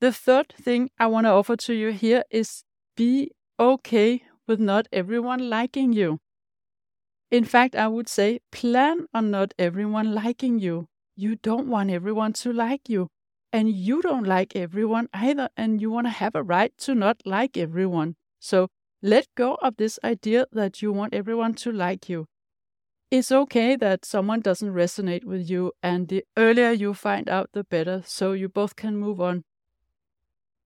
The 0.00 0.12
third 0.12 0.52
thing 0.52 0.90
I 0.98 1.06
want 1.06 1.24
to 1.24 1.30
offer 1.30 1.56
to 1.56 1.72
you 1.72 1.92
here 1.92 2.22
is 2.30 2.62
be 2.94 3.30
okay 3.58 4.24
with 4.46 4.60
not 4.60 4.86
everyone 4.92 5.48
liking 5.48 5.94
you. 5.94 6.18
In 7.30 7.46
fact, 7.46 7.74
I 7.74 7.88
would 7.88 8.06
say 8.06 8.40
plan 8.52 9.06
on 9.14 9.30
not 9.30 9.54
everyone 9.58 10.14
liking 10.14 10.58
you. 10.58 10.88
You 11.16 11.36
don't 11.36 11.66
want 11.66 11.90
everyone 11.90 12.34
to 12.44 12.52
like 12.52 12.90
you. 12.90 13.08
And 13.50 13.70
you 13.70 14.02
don't 14.02 14.24
like 14.24 14.54
everyone 14.54 15.08
either. 15.14 15.48
And 15.56 15.80
you 15.80 15.90
want 15.90 16.06
to 16.06 16.10
have 16.10 16.34
a 16.34 16.42
right 16.42 16.76
to 16.80 16.94
not 16.94 17.22
like 17.24 17.56
everyone. 17.56 18.16
So 18.40 18.68
let 19.00 19.26
go 19.34 19.54
of 19.62 19.78
this 19.78 19.98
idea 20.04 20.44
that 20.52 20.82
you 20.82 20.92
want 20.92 21.14
everyone 21.14 21.54
to 21.54 21.72
like 21.72 22.10
you. 22.10 22.26
It's 23.08 23.30
okay 23.30 23.76
that 23.76 24.04
someone 24.04 24.40
doesn't 24.40 24.74
resonate 24.74 25.24
with 25.24 25.48
you, 25.48 25.72
and 25.80 26.08
the 26.08 26.24
earlier 26.36 26.72
you 26.72 26.92
find 26.92 27.28
out, 27.28 27.50
the 27.52 27.62
better, 27.62 28.02
so 28.04 28.32
you 28.32 28.48
both 28.48 28.74
can 28.74 28.96
move 28.96 29.20
on. 29.20 29.44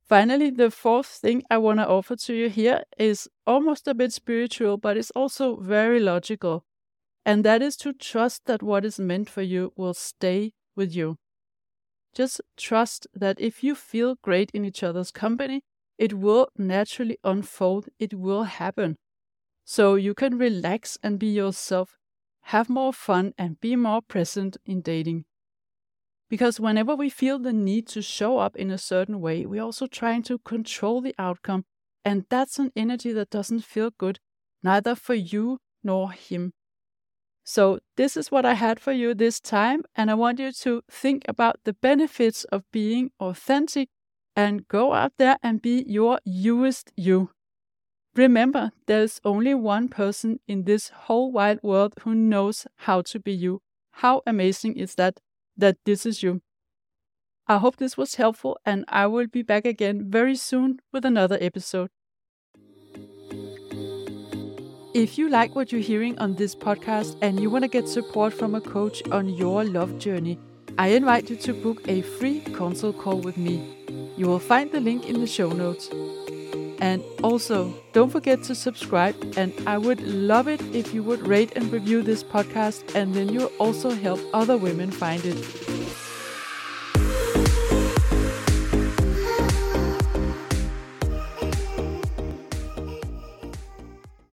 Finally, 0.09 0.51
the 0.51 0.71
fourth 0.71 1.07
thing 1.07 1.43
I 1.51 1.59
want 1.59 1.81
to 1.81 1.87
offer 1.87 2.17
to 2.17 2.35
you 2.35 2.49
here 2.49 2.83
is 2.99 3.29
almost 3.47 3.87
a 3.87 3.95
bit 3.95 4.13
spiritual, 4.13 4.79
but 4.79 4.97
it's 4.97 5.11
also 5.13 5.57
very 5.57 6.01
logical. 6.01 6.65
And 7.25 7.45
that 7.45 7.61
is 7.61 7.77
to 7.77 7.93
trust 7.93 8.47
that 8.47 8.63
what 8.63 8.87
is 8.87 8.99
meant 8.99 9.29
for 9.29 9.43
you 9.43 9.73
will 9.77 9.95
stay 9.95 10.55
with 10.75 10.97
you. 10.97 11.19
Just 12.15 12.41
trust 12.57 13.07
that 13.15 13.39
if 13.39 13.63
you 13.63 13.75
feel 13.75 14.17
great 14.23 14.51
in 14.53 14.65
each 14.65 14.83
other's 14.83 15.11
company, 15.11 15.63
it 15.99 16.15
will 16.15 16.49
naturally 16.57 17.19
unfold, 17.23 17.89
it 17.99 18.15
will 18.15 18.45
happen. 18.45 18.97
So 19.65 19.95
you 19.95 20.15
can 20.15 20.39
relax 20.39 20.99
and 21.03 21.19
be 21.19 21.29
yourself 21.29 22.00
have 22.51 22.69
more 22.69 22.93
fun, 22.93 23.33
and 23.39 23.61
be 23.61 23.77
more 23.77 24.03
present 24.03 24.57
in 24.67 24.81
dating. 24.81 25.25
Because 26.29 26.59
whenever 26.59 26.97
we 26.97 27.09
feel 27.09 27.39
the 27.39 27.53
need 27.53 27.87
to 27.89 28.03
show 28.03 28.39
up 28.39 28.57
in 28.57 28.71
a 28.71 28.79
certain 28.79 29.21
way, 29.21 29.47
we're 29.47 29.63
also 29.63 29.87
trying 29.87 30.23
to 30.25 30.39
control 30.39 31.01
the 31.01 31.15
outcome, 31.17 31.65
and 32.05 32.25
that's 32.29 32.59
an 32.59 32.73
energy 32.75 33.13
that 33.13 33.31
doesn't 33.31 33.65
feel 33.65 33.91
good, 33.97 34.19
neither 34.65 34.97
for 34.97 35.15
you 35.15 35.59
nor 35.85 36.11
him. 36.11 36.53
So, 37.45 37.79
this 37.97 38.17
is 38.17 38.33
what 38.33 38.45
I 38.45 38.55
had 38.55 38.81
for 38.81 38.93
you 38.93 39.15
this 39.15 39.39
time, 39.39 39.83
and 39.95 40.11
I 40.11 40.15
want 40.15 40.41
you 40.41 40.51
to 40.51 40.83
think 40.91 41.25
about 41.29 41.61
the 41.65 41.73
benefits 41.73 42.43
of 42.45 42.65
being 42.73 43.11
authentic 43.21 43.89
and 44.35 44.67
go 44.67 44.93
out 44.93 45.13
there 45.19 45.37
and 45.43 45.63
be 45.63 45.85
your 45.87 46.19
youest 46.25 46.93
you. 46.97 47.31
Remember, 48.17 48.73
there's 48.87 49.21
only 49.25 49.55
one 49.55 49.89
person 49.89 50.41
in 50.49 50.65
this 50.65 50.89
whole 50.89 51.31
wide 51.31 51.61
world 51.63 51.95
who 52.01 52.15
knows 52.15 52.67
how 52.79 53.03
to 53.03 53.21
be 53.21 53.33
you. 53.33 53.63
How 53.93 54.23
amazing 54.27 54.77
is 54.77 54.97
that? 54.97 55.21
That 55.57 55.77
this 55.85 56.05
is 56.05 56.23
you. 56.23 56.43
I 57.47 57.59
hope 57.59 57.77
this 57.77 57.97
was 57.97 58.17
helpful, 58.17 58.59
and 58.65 58.85
I 58.89 59.07
will 59.07 59.27
be 59.27 59.43
back 59.43 59.65
again 59.65 60.11
very 60.11 60.37
soon 60.37 60.81
with 60.93 61.05
another 61.05 61.39
episode. 61.41 61.91
If 64.93 65.17
you 65.17 65.29
like 65.29 65.55
what 65.55 65.71
you're 65.71 65.81
hearing 65.81 66.19
on 66.19 66.35
this 66.35 66.55
podcast 66.57 67.17
and 67.23 67.39
you 67.39 67.49
want 67.49 67.63
to 67.63 67.69
get 67.69 67.89
support 67.89 68.35
from 68.35 68.57
a 68.57 68.61
coach 68.61 69.03
on 69.13 69.29
your 69.29 69.65
love 69.65 69.99
journey, 69.99 70.37
I 70.79 70.89
invite 70.89 71.31
you 71.31 71.37
to 71.37 71.55
book 71.55 71.87
a 71.87 72.03
free 72.03 72.41
consult 72.41 72.99
call 72.99 73.19
with 73.19 73.37
me. 73.37 73.77
You 74.17 74.27
will 74.27 74.41
find 74.41 74.73
the 74.73 74.81
link 74.81 75.09
in 75.09 75.21
the 75.21 75.29
show 75.29 75.51
notes. 75.51 75.91
And 76.81 77.03
also, 77.23 77.75
don't 77.93 78.11
forget 78.11 78.43
to 78.45 78.55
subscribe, 78.55 79.15
and 79.37 79.53
I 79.67 79.77
would 79.77 80.01
love 80.03 80.49
it 80.49 80.63
if 80.75 80.95
you 80.95 81.03
would 81.03 81.27
rate 81.27 81.53
and 81.55 81.71
review 81.71 82.03
this 82.03 82.25
podcast, 82.25 82.95
and 82.95 83.15
then 83.15 83.29
you'll 83.29 83.53
also 83.59 83.91
help 83.91 84.21
other 84.33 84.57
women 84.57 84.91
find 84.91 85.23
it. 85.25 86.00